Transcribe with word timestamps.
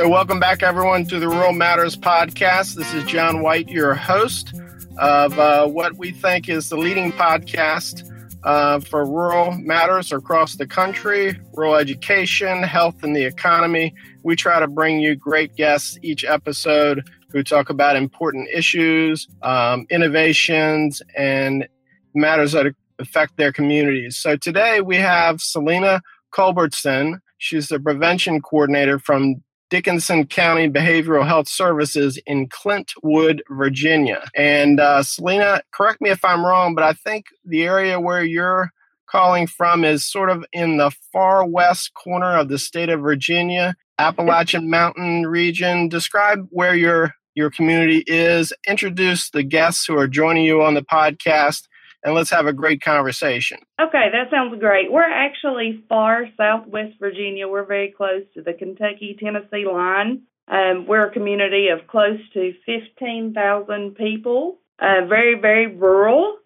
So, 0.00 0.08
welcome 0.08 0.40
back, 0.40 0.62
everyone, 0.62 1.04
to 1.08 1.18
the 1.18 1.28
Rural 1.28 1.52
Matters 1.52 1.94
podcast. 1.94 2.74
This 2.74 2.90
is 2.94 3.04
John 3.04 3.42
White, 3.42 3.68
your 3.68 3.92
host 3.92 4.54
of 4.96 5.38
uh, 5.38 5.66
what 5.66 5.98
we 5.98 6.10
think 6.10 6.48
is 6.48 6.70
the 6.70 6.78
leading 6.78 7.12
podcast 7.12 8.10
uh, 8.42 8.80
for 8.80 9.04
rural 9.04 9.52
matters 9.52 10.10
across 10.10 10.56
the 10.56 10.66
country, 10.66 11.38
rural 11.52 11.74
education, 11.74 12.62
health, 12.62 13.02
and 13.02 13.14
the 13.14 13.26
economy. 13.26 13.94
We 14.22 14.36
try 14.36 14.58
to 14.58 14.66
bring 14.66 15.00
you 15.00 15.16
great 15.16 15.54
guests 15.54 15.98
each 16.00 16.24
episode 16.24 17.06
who 17.30 17.42
talk 17.42 17.68
about 17.68 17.94
important 17.94 18.48
issues, 18.54 19.28
um, 19.42 19.86
innovations, 19.90 21.02
and 21.14 21.68
matters 22.14 22.52
that 22.52 22.74
affect 22.98 23.36
their 23.36 23.52
communities. 23.52 24.16
So 24.16 24.38
today 24.38 24.80
we 24.80 24.96
have 24.96 25.42
Selena 25.42 26.00
Culbertson. 26.30 27.20
She's 27.36 27.68
the 27.68 27.78
prevention 27.78 28.40
coordinator 28.40 28.98
from 28.98 29.42
Dickenson 29.70 30.26
County 30.26 30.68
Behavioral 30.68 31.26
Health 31.26 31.48
Services 31.48 32.18
in 32.26 32.48
Clintwood, 32.48 33.40
Virginia. 33.48 34.28
And 34.36 34.80
uh, 34.80 35.02
Selena, 35.02 35.62
correct 35.72 36.00
me 36.00 36.10
if 36.10 36.24
I'm 36.24 36.44
wrong, 36.44 36.74
but 36.74 36.84
I 36.84 36.92
think 36.92 37.26
the 37.44 37.62
area 37.62 38.00
where 38.00 38.22
you're 38.22 38.70
calling 39.08 39.46
from 39.46 39.84
is 39.84 40.04
sort 40.04 40.28
of 40.30 40.44
in 40.52 40.76
the 40.76 40.90
far 41.12 41.46
west 41.46 41.94
corner 41.94 42.36
of 42.36 42.48
the 42.48 42.58
state 42.58 42.88
of 42.88 43.00
Virginia, 43.00 43.74
Appalachian 43.98 44.68
Mountain 44.68 45.26
region. 45.26 45.88
Describe 45.88 46.46
where 46.50 46.74
your 46.74 47.14
your 47.34 47.50
community 47.50 48.02
is. 48.06 48.52
Introduce 48.68 49.30
the 49.30 49.44
guests 49.44 49.86
who 49.86 49.96
are 49.96 50.08
joining 50.08 50.44
you 50.44 50.62
on 50.62 50.74
the 50.74 50.82
podcast 50.82 51.68
and 52.02 52.14
let's 52.14 52.30
have 52.30 52.46
a 52.46 52.52
great 52.52 52.80
conversation. 52.82 53.58
Okay, 53.80 54.08
that 54.12 54.30
sounds 54.30 54.58
great. 54.58 54.90
We're 54.90 55.02
actually 55.02 55.84
far 55.88 56.28
southwest 56.36 56.94
Virginia. 56.98 57.48
We're 57.48 57.66
very 57.66 57.92
close 57.96 58.22
to 58.34 58.42
the 58.42 58.54
Kentucky 58.54 59.16
Tennessee 59.18 59.66
line. 59.70 60.22
Um, 60.48 60.86
we're 60.86 61.06
a 61.06 61.12
community 61.12 61.68
of 61.68 61.86
close 61.86 62.18
to 62.34 62.52
15,000 62.66 63.94
people, 63.94 64.58
uh, 64.80 65.06
very, 65.08 65.38
very 65.40 65.68
rural. 65.68 66.38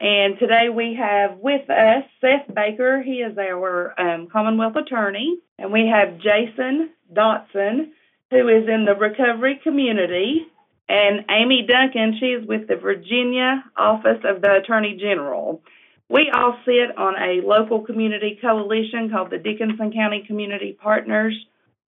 And 0.00 0.38
today 0.38 0.70
we 0.74 0.96
have 0.98 1.38
with 1.38 1.68
us 1.68 2.04
Seth 2.22 2.54
Baker. 2.54 3.02
He 3.02 3.16
is 3.16 3.36
our 3.36 4.00
um, 4.00 4.28
Commonwealth 4.32 4.76
attorney. 4.76 5.40
And 5.58 5.72
we 5.72 5.88
have 5.88 6.16
Jason 6.16 6.90
Dotson, 7.12 7.90
who 8.30 8.48
is 8.48 8.66
in 8.66 8.86
the 8.86 8.94
recovery 8.98 9.60
community. 9.62 10.46
And 10.90 11.24
Amy 11.30 11.64
Duncan, 11.68 12.16
she 12.18 12.26
is 12.26 12.44
with 12.48 12.66
the 12.66 12.74
Virginia 12.74 13.62
Office 13.76 14.18
of 14.24 14.42
the 14.42 14.56
Attorney 14.56 14.98
General. 15.00 15.62
We 16.08 16.32
all 16.34 16.58
sit 16.64 16.98
on 16.98 17.14
a 17.14 17.46
local 17.46 17.82
community 17.82 18.36
coalition 18.42 19.08
called 19.08 19.30
the 19.30 19.38
Dickenson 19.38 19.92
County 19.92 20.24
Community 20.26 20.76
Partners 20.82 21.32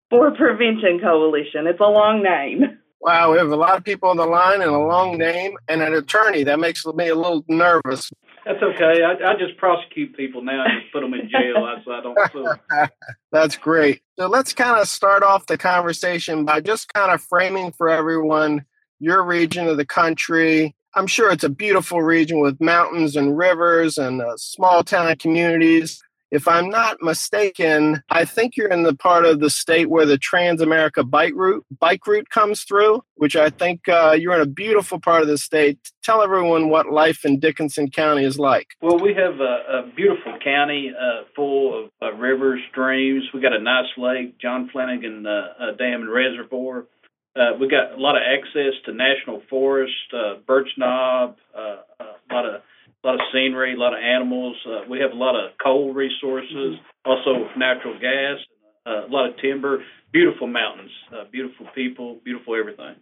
for 0.08 0.30
Prevention 0.30 1.00
Coalition. 1.03 1.67
It's 1.67 1.80
a 1.80 1.83
long 1.83 2.23
name. 2.23 2.78
Wow, 3.00 3.33
we 3.33 3.39
have 3.39 3.50
a 3.50 3.56
lot 3.56 3.77
of 3.77 3.83
people 3.83 4.08
on 4.11 4.19
the 4.19 4.27
line 4.27 4.62
and 4.62 4.70
a 4.70 4.78
long 4.78 5.19
name 5.19 5.56
and 5.67 5.83
an 5.83 5.95
attorney. 5.95 6.45
That 6.45 6.61
makes 6.61 6.86
me 6.86 7.08
a 7.08 7.17
little 7.17 7.45
nervous. 7.48 8.12
That's 8.47 8.62
okay. 8.62 9.03
I, 9.03 9.33
I 9.33 9.34
just 9.36 9.56
prosecute 9.56 10.17
people 10.17 10.45
now 10.45 10.62
and 10.64 10.80
just 10.80 10.92
put 10.92 11.00
them 11.00 11.12
in 11.14 11.28
jail. 11.28 11.56
I, 11.56 11.83
I 11.91 12.00
don't 12.00 12.30
sue. 12.30 12.86
That's 13.33 13.56
great. 13.56 14.03
So 14.17 14.28
let's 14.28 14.53
kind 14.53 14.80
of 14.80 14.86
start 14.86 15.25
off 15.25 15.47
the 15.47 15.58
conversation 15.58 16.45
by 16.45 16.61
just 16.61 16.95
kind 16.95 17.11
of 17.11 17.20
framing 17.20 17.73
for 17.73 17.89
everyone 17.89 18.64
your 19.03 19.25
region 19.25 19.67
of 19.67 19.77
the 19.77 19.84
country. 19.84 20.75
I'm 20.95 21.08
sure 21.08 21.33
it's 21.33 21.42
a 21.42 21.48
beautiful 21.48 22.03
region 22.03 22.41
with 22.41 22.61
mountains 22.61 23.17
and 23.17 23.36
rivers 23.36 23.98
and 23.98 24.22
uh, 24.22 24.36
small 24.36 24.84
town 24.84 25.17
communities. 25.17 26.00
If 26.31 26.48
I'm 26.48 26.70
not 26.70 27.03
mistaken, 27.03 28.02
I 28.08 28.24
think 28.24 28.57
you're 28.57 28.70
in 28.70 28.85
the 28.85 28.95
part 28.95 29.27
of 29.27 29.41
the 29.41 29.51
state 29.51 29.91
where 29.91 30.07
the 30.07 30.17
Trans-America 30.17 31.02
bike 31.05 31.35
route 31.35 31.67
bike 31.79 32.07
route 32.07 32.30
comes 32.30 32.62
through, 32.62 33.02
which 33.17 33.36
I 33.36 33.51
think 33.51 33.86
uh, 33.89 34.17
you're 34.18 34.35
in 34.35 34.41
a 34.41 34.46
beautiful 34.46 34.98
part 34.98 35.23
of 35.23 35.29
the 35.29 35.36
state. 35.36 35.79
Tell 36.02 36.23
everyone 36.23 36.70
what 36.70 36.91
life 36.91 37.27
in 37.27 37.39
Dickenson 37.41 37.91
County 37.91 38.24
is 38.24 38.39
like. 38.39 38.68
Well, 38.80 38.98
we 38.98 39.14
have 39.14 39.41
a, 39.41 39.83
a 39.83 39.92
beautiful 39.95 40.39
county 40.42 40.92
uh, 40.98 41.24
full 41.36 41.85
of 41.85 41.91
uh, 42.01 42.14
rivers, 42.17 42.61
streams. 42.70 43.24
We 43.35 43.41
got 43.41 43.52
a 43.52 43.61
nice 43.61 43.92
lake, 43.98 44.39
John 44.39 44.70
Flannagan 44.73 45.27
uh, 45.27 45.77
Dam 45.77 46.02
and 46.02 46.11
Reservoir. 46.11 46.86
Uh, 47.35 47.53
we 47.59 47.69
got 47.69 47.93
a 47.93 48.01
lot 48.01 48.15
of 48.15 48.23
access 48.23 48.75
to 48.85 48.93
national 48.93 49.43
forest, 49.48 49.93
uh, 50.13 50.35
birch 50.47 50.69
knob, 50.77 51.37
uh, 51.57 51.77
uh, 51.98 52.05
a 52.31 52.35
lot 52.35 52.47
of 52.47 52.63
a 53.05 53.07
lot 53.09 53.15
of 53.15 53.20
scenery, 53.33 53.75
a 53.75 53.79
lot 53.79 53.95
of 53.95 53.98
animals. 53.98 54.57
Uh, 54.65 54.83
we 54.89 55.01
have 55.01 55.11
a 55.11 55.17
lot 55.17 55.35
of 55.35 55.51
coal 55.63 55.92
resources, 55.92 56.79
also 57.05 57.48
natural 57.57 57.98
gas, 57.98 58.39
uh, 58.87 59.07
a 59.07 59.11
lot 59.11 59.29
of 59.29 59.37
timber. 59.39 59.83
Beautiful 60.13 60.47
mountains, 60.47 60.91
uh, 61.11 61.25
beautiful 61.33 61.67
people, 61.75 62.19
beautiful 62.23 62.55
everything. 62.55 62.97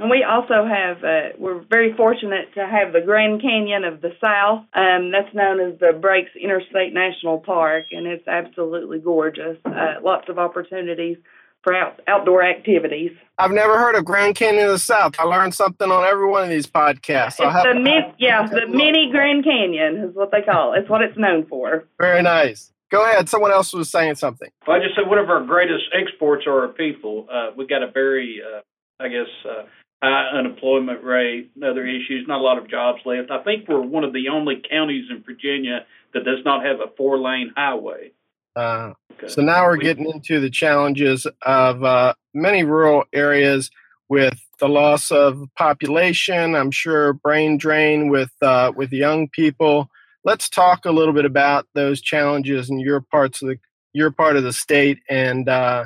And 0.00 0.10
we 0.10 0.24
also 0.24 0.64
have, 0.64 1.02
uh, 1.02 1.36
we're 1.38 1.60
very 1.70 1.92
fortunate 1.96 2.54
to 2.54 2.66
have 2.66 2.92
the 2.92 3.00
Grand 3.00 3.42
Canyon 3.42 3.84
of 3.84 4.00
the 4.00 4.10
South. 4.22 4.64
Um, 4.74 5.10
that's 5.10 5.34
known 5.34 5.60
as 5.60 5.78
the 5.80 5.92
Breaks 5.98 6.30
Interstate 6.40 6.94
National 6.94 7.38
Park, 7.38 7.86
and 7.90 8.06
it's 8.06 8.26
absolutely 8.28 8.98
gorgeous. 9.00 9.56
Uh, 9.64 9.94
lots 10.02 10.28
of 10.28 10.38
opportunities 10.38 11.16
for 11.62 11.74
out, 11.74 12.00
outdoor 12.06 12.42
activities. 12.42 13.12
I've 13.38 13.50
never 13.52 13.78
heard 13.78 13.94
of 13.94 14.04
Grand 14.04 14.34
Canyon 14.34 14.66
of 14.66 14.72
the 14.72 14.78
South. 14.78 15.14
I 15.18 15.24
learned 15.24 15.54
something 15.54 15.90
on 15.90 16.04
every 16.04 16.28
one 16.28 16.42
of 16.42 16.48
these 16.50 16.66
podcasts. 16.66 17.36
It's 17.38 17.62
the 17.62 17.78
mi- 17.80 18.14
yeah, 18.18 18.46
the 18.46 18.66
mini 18.66 19.10
Grand 19.10 19.44
Canyon 19.44 20.08
is 20.08 20.14
what 20.14 20.30
they 20.32 20.42
call 20.42 20.74
it. 20.74 20.80
It's 20.80 20.90
what 20.90 21.02
it's 21.02 21.16
known 21.16 21.46
for. 21.46 21.84
Very 21.98 22.22
nice. 22.22 22.72
Go 22.90 23.04
ahead. 23.04 23.28
Someone 23.28 23.52
else 23.52 23.72
was 23.72 23.90
saying 23.90 24.14
something. 24.14 24.48
Well, 24.66 24.76
I 24.76 24.82
just 24.82 24.94
said 24.96 25.08
one 25.08 25.18
of 25.18 25.28
our 25.28 25.44
greatest 25.44 25.84
exports 25.92 26.46
are 26.46 26.62
our 26.62 26.68
people. 26.68 27.26
Uh, 27.30 27.50
we 27.56 27.66
got 27.66 27.82
a 27.82 27.90
very, 27.90 28.40
uh, 28.42 28.60
I 28.98 29.08
guess, 29.08 29.28
uh, 29.44 29.64
high 30.02 30.30
unemployment 30.36 31.04
rate 31.04 31.50
and 31.54 31.64
other 31.64 31.86
issues. 31.86 32.26
Not 32.26 32.40
a 32.40 32.42
lot 32.42 32.58
of 32.58 32.70
jobs 32.70 33.00
left. 33.04 33.30
I 33.30 33.42
think 33.42 33.68
we're 33.68 33.80
one 33.80 34.04
of 34.04 34.12
the 34.12 34.28
only 34.28 34.62
counties 34.68 35.04
in 35.10 35.22
Virginia 35.22 35.84
that 36.14 36.24
does 36.24 36.44
not 36.44 36.64
have 36.64 36.80
a 36.80 36.90
four 36.96 37.18
lane 37.18 37.52
highway. 37.54 38.12
Uh, 38.56 38.92
so 39.26 39.42
now 39.42 39.64
we're 39.64 39.76
getting 39.76 40.08
into 40.08 40.40
the 40.40 40.50
challenges 40.50 41.26
of 41.42 41.82
uh, 41.84 42.14
many 42.34 42.64
rural 42.64 43.04
areas 43.12 43.70
with 44.08 44.40
the 44.58 44.68
loss 44.68 45.10
of 45.10 45.42
population. 45.56 46.54
I'm 46.54 46.70
sure 46.70 47.12
brain 47.12 47.58
drain 47.58 48.08
with 48.08 48.32
uh, 48.42 48.72
with 48.74 48.92
young 48.92 49.28
people. 49.28 49.90
Let's 50.24 50.48
talk 50.48 50.84
a 50.84 50.90
little 50.90 51.14
bit 51.14 51.24
about 51.24 51.66
those 51.74 52.00
challenges 52.00 52.70
in 52.70 52.78
your 52.80 53.00
parts 53.00 53.42
of 53.42 53.48
the 53.48 53.58
your 53.92 54.10
part 54.10 54.36
of 54.36 54.42
the 54.44 54.52
state, 54.52 54.98
and 55.08 55.48
uh, 55.48 55.84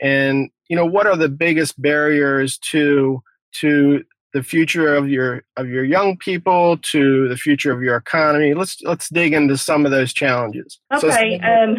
and 0.00 0.50
you 0.68 0.76
know 0.76 0.86
what 0.86 1.06
are 1.06 1.16
the 1.16 1.28
biggest 1.28 1.80
barriers 1.80 2.58
to 2.58 3.22
to 3.60 4.04
the 4.34 4.42
future 4.42 4.94
of 4.94 5.08
your 5.08 5.44
of 5.56 5.68
your 5.68 5.84
young 5.84 6.16
people 6.16 6.76
to 6.78 7.28
the 7.28 7.36
future 7.36 7.72
of 7.72 7.82
your 7.82 7.96
economy. 7.96 8.52
Let's 8.52 8.80
let's 8.82 9.08
dig 9.08 9.32
into 9.32 9.56
some 9.56 9.86
of 9.86 9.92
those 9.92 10.12
challenges. 10.12 10.80
Okay. 10.92 11.40
So, 11.40 11.46
um, 11.46 11.76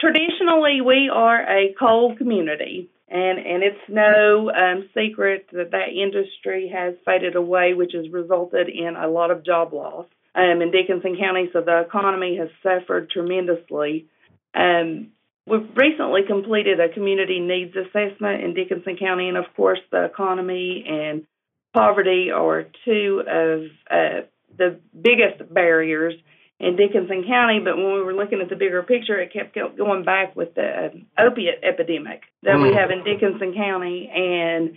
traditionally, 0.00 0.80
we 0.80 1.10
are 1.12 1.40
a 1.42 1.74
coal 1.78 2.16
community, 2.16 2.90
and 3.08 3.38
and 3.38 3.62
it's 3.62 3.88
no 3.88 4.50
um, 4.50 4.88
secret 4.94 5.46
that 5.52 5.70
that 5.72 5.88
industry 5.94 6.70
has 6.74 6.94
faded 7.04 7.36
away, 7.36 7.74
which 7.74 7.92
has 7.94 8.10
resulted 8.10 8.68
in 8.68 8.96
a 8.96 9.08
lot 9.08 9.30
of 9.30 9.44
job 9.44 9.72
loss 9.72 10.06
um, 10.34 10.62
in 10.62 10.70
Dickenson 10.70 11.16
County. 11.18 11.50
So 11.52 11.60
the 11.60 11.80
economy 11.80 12.38
has 12.38 12.48
suffered 12.62 13.10
tremendously. 13.10 14.06
Um, 14.54 15.12
We've 15.48 15.66
recently 15.76 16.22
completed 16.26 16.78
a 16.78 16.92
community 16.92 17.40
needs 17.40 17.74
assessment 17.74 18.44
in 18.44 18.52
Dickenson 18.52 18.98
County, 18.98 19.28
and 19.28 19.38
of 19.38 19.46
course, 19.56 19.78
the 19.90 20.04
economy 20.04 20.84
and 20.86 21.24
poverty 21.72 22.30
are 22.30 22.66
two 22.84 23.22
of 23.26 23.62
uh, 23.90 24.26
the 24.58 24.78
biggest 24.92 25.52
barriers 25.52 26.14
in 26.60 26.76
Dickenson 26.76 27.24
County. 27.26 27.60
But 27.62 27.76
when 27.76 27.94
we 27.94 28.02
were 28.02 28.14
looking 28.14 28.40
at 28.40 28.48
the 28.48 28.56
bigger 28.56 28.82
picture, 28.82 29.20
it 29.20 29.32
kept 29.32 29.56
going 29.76 30.04
back 30.04 30.34
with 30.34 30.54
the 30.54 30.90
opiate 31.18 31.62
epidemic 31.62 32.22
that 32.42 32.56
mm. 32.56 32.62
we 32.62 32.74
have 32.74 32.90
in 32.90 33.04
Dickenson 33.04 33.54
County. 33.54 34.10
And 34.12 34.76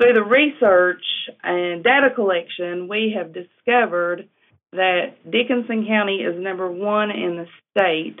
through 0.00 0.14
the 0.14 0.24
research 0.24 1.04
and 1.42 1.82
data 1.82 2.08
collection, 2.14 2.88
we 2.88 3.14
have 3.16 3.32
discovered 3.32 4.28
that 4.72 5.30
Dickenson 5.30 5.86
County 5.86 6.16
is 6.16 6.40
number 6.40 6.70
one 6.70 7.10
in 7.10 7.36
the 7.36 7.46
state 7.70 8.18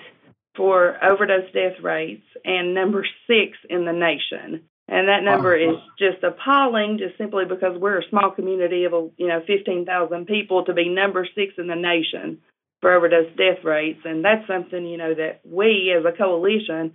for 0.56 0.96
overdose 1.04 1.52
death 1.52 1.82
rates 1.82 2.24
and 2.44 2.74
number 2.74 3.04
six 3.26 3.58
in 3.68 3.84
the 3.84 3.92
nation. 3.92 4.62
And 4.86 5.08
that 5.08 5.24
number 5.24 5.56
is 5.56 5.76
just 5.98 6.22
appalling, 6.22 6.98
just 6.98 7.16
simply 7.16 7.44
because 7.46 7.76
we're 7.76 8.00
a 8.00 8.08
small 8.10 8.30
community 8.30 8.84
of 8.84 8.92
you 9.16 9.26
know 9.26 9.42
15,000 9.46 10.26
people 10.26 10.66
to 10.66 10.74
be 10.74 10.88
number 10.90 11.26
six 11.34 11.54
in 11.58 11.66
the 11.66 11.74
nation 11.74 12.38
for 12.84 12.92
overdose 12.92 13.34
death 13.34 13.64
rates, 13.64 14.00
and 14.04 14.22
that's 14.22 14.46
something 14.46 14.84
you 14.84 14.98
know 14.98 15.14
that 15.14 15.40
we 15.42 15.90
as 15.96 16.04
a 16.04 16.14
coalition 16.14 16.92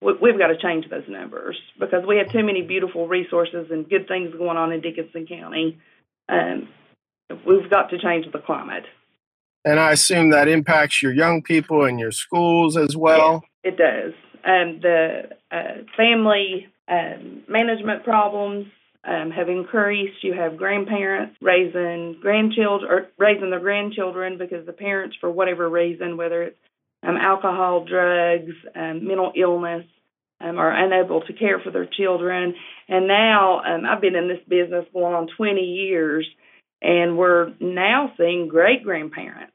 we've 0.00 0.38
got 0.38 0.48
to 0.48 0.58
change 0.58 0.88
those 0.90 1.08
numbers 1.08 1.56
because 1.78 2.04
we 2.06 2.18
have 2.18 2.30
too 2.30 2.44
many 2.44 2.62
beautiful 2.62 3.08
resources 3.08 3.66
and 3.70 3.88
good 3.88 4.06
things 4.08 4.32
going 4.36 4.56
on 4.56 4.72
in 4.72 4.80
Dickenson 4.80 5.26
County. 5.26 5.78
Um, 6.28 6.68
we've 7.46 7.70
got 7.70 7.90
to 7.90 7.98
change 7.98 8.26
the 8.32 8.38
climate. 8.38 8.84
And 9.64 9.80
I 9.80 9.92
assume 9.92 10.30
that 10.30 10.48
impacts 10.48 11.02
your 11.02 11.12
young 11.12 11.42
people 11.42 11.84
and 11.84 11.98
your 11.98 12.12
schools 12.12 12.76
as 12.76 12.96
well. 12.96 13.42
Yes, 13.64 13.74
it 13.74 13.76
does. 13.78 14.12
um, 14.44 14.80
the 14.80 15.22
uh, 15.50 15.82
family 15.96 16.68
um, 16.88 17.42
management 17.48 18.04
problems 18.04 18.66
um, 19.06 19.30
have 19.30 19.48
increased. 19.48 20.22
You 20.22 20.34
have 20.34 20.56
grandparents 20.56 21.36
raising 21.40 22.18
grandchildren 22.20 22.90
or 22.90 23.06
raising 23.18 23.50
their 23.50 23.60
grandchildren 23.60 24.36
because 24.38 24.66
the 24.66 24.72
parents, 24.72 25.16
for 25.20 25.30
whatever 25.30 25.68
reason, 25.68 26.16
whether 26.16 26.42
it's 26.42 26.58
um, 27.06 27.16
alcohol, 27.16 27.84
drugs, 27.88 28.52
um, 28.74 29.06
mental 29.06 29.32
illness, 29.36 29.84
um, 30.40 30.58
are 30.58 30.72
unable 30.72 31.20
to 31.22 31.32
care 31.32 31.60
for 31.60 31.70
their 31.70 31.86
children. 31.86 32.54
And 32.88 33.06
now 33.06 33.60
um, 33.60 33.84
I've 33.86 34.00
been 34.00 34.16
in 34.16 34.28
this 34.28 34.42
business 34.48 34.84
going 34.92 35.14
on 35.14 35.28
20 35.36 35.60
years, 35.60 36.26
and 36.82 37.16
we're 37.16 37.52
now 37.60 38.12
seeing 38.16 38.48
great 38.48 38.82
grandparents 38.82 39.52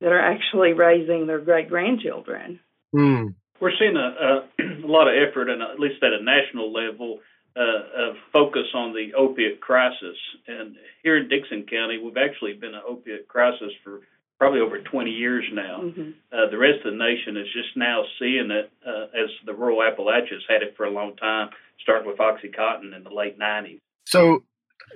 that 0.00 0.12
are 0.12 0.20
actually 0.20 0.74
raising 0.74 1.26
their 1.26 1.40
great 1.40 1.68
grandchildren. 1.68 2.60
Mm. 2.94 3.34
We're 3.58 3.72
seeing 3.78 3.96
a, 3.96 4.00
a, 4.00 4.84
a 4.84 4.88
lot 4.88 5.08
of 5.08 5.14
effort, 5.16 5.48
and 5.48 5.62
at 5.62 5.80
least 5.80 6.02
at 6.02 6.12
a 6.12 6.22
national 6.22 6.72
level, 6.72 7.20
uh, 7.56 8.10
of 8.10 8.16
focus 8.32 8.66
on 8.74 8.92
the 8.92 9.14
opiate 9.14 9.60
crisis. 9.60 10.16
And 10.46 10.76
here 11.02 11.16
in 11.16 11.28
Dickson 11.28 11.64
County, 11.68 11.98
we've 11.98 12.16
actually 12.16 12.54
been 12.54 12.74
an 12.74 12.82
opiate 12.86 13.28
crisis 13.28 13.72
for 13.82 14.00
probably 14.38 14.60
over 14.60 14.78
20 14.78 15.10
years 15.10 15.44
now. 15.52 15.80
Mm-hmm. 15.82 16.10
Uh, 16.30 16.50
the 16.50 16.58
rest 16.58 16.84
of 16.84 16.92
the 16.92 16.98
nation 16.98 17.36
is 17.36 17.46
just 17.52 17.76
now 17.76 18.02
seeing 18.18 18.50
it 18.50 18.70
uh, 18.86 19.04
as 19.18 19.30
the 19.46 19.54
rural 19.54 19.82
Appalachians 19.82 20.44
had 20.48 20.62
it 20.62 20.74
for 20.76 20.84
a 20.84 20.90
long 20.90 21.16
time, 21.16 21.48
starting 21.82 22.06
with 22.06 22.18
OxyContin 22.18 22.94
in 22.94 23.02
the 23.02 23.10
late 23.10 23.38
90s. 23.38 23.78
So, 24.04 24.42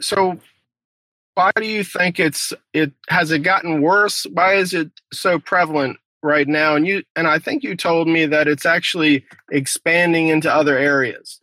so 0.01 0.39
why 1.35 1.53
do 1.57 1.67
you 1.67 1.85
think 1.85 2.21
it's 2.21 2.53
it 2.75 2.93
has 3.09 3.31
it 3.31 3.41
gotten 3.41 3.81
worse? 3.81 4.27
Why 4.33 4.55
is 4.55 4.75
it 4.75 4.91
so 5.13 5.39
prevalent 5.39 5.97
right 6.23 6.47
now? 6.47 6.77
And 6.77 6.87
you 6.87 7.03
and 7.17 7.27
I 7.27 7.39
think 7.39 7.63
you 7.63 7.75
told 7.75 8.09
me 8.09 8.27
that 8.27 8.47
it's 8.47 8.67
actually 8.67 9.25
expanding 9.51 10.29
into 10.29 10.53
other 10.53 10.77
areas. 10.77 11.41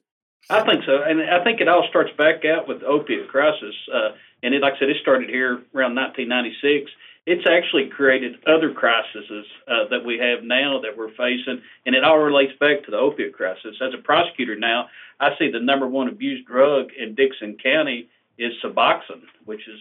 I 0.50 0.64
think 0.66 0.84
so, 0.86 1.04
and 1.04 1.22
I 1.22 1.44
think 1.44 1.60
it 1.60 1.68
all 1.68 1.86
starts 1.90 2.12
back 2.18 2.46
out 2.46 2.68
with 2.68 2.80
the 2.80 2.86
opiate 2.86 3.28
crisis. 3.28 3.76
Uh, 3.94 4.10
and 4.44 4.54
it, 4.54 4.62
like 4.62 4.76
I 4.76 4.80
said, 4.80 4.90
it 4.90 4.98
started 5.02 5.30
here 5.30 5.62
around 5.76 5.96
1996. 5.96 6.90
It's 7.26 7.46
actually 7.46 7.90
created 7.90 8.38
other 8.48 8.72
crises 8.72 9.46
uh, 9.68 9.90
that 9.90 10.06
we 10.06 10.18
have 10.20 10.46
now 10.46 10.80
that 10.82 10.96
we're 10.96 11.12
facing, 11.12 11.62
and 11.86 11.96
it 11.96 12.06
all 12.06 12.20
relates 12.20 12.54
back 12.60 12.86
to 12.86 12.92
the 12.92 12.98
opiate 12.98 13.34
crisis. 13.34 13.76
As 13.82 13.94
a 13.94 14.02
prosecutor 14.02 14.56
now, 14.56 14.88
I 15.20 15.32
see 15.38 15.52
the 15.52 15.60
number 15.60 15.88
one 15.88 16.08
abused 16.08 16.48
drug 16.48 16.92
in 16.98 17.16
Dickson 17.16 17.58
County 17.62 18.08
is 18.38 18.54
Suboxone, 18.64 19.28
which 19.44 19.68
is 19.68 19.80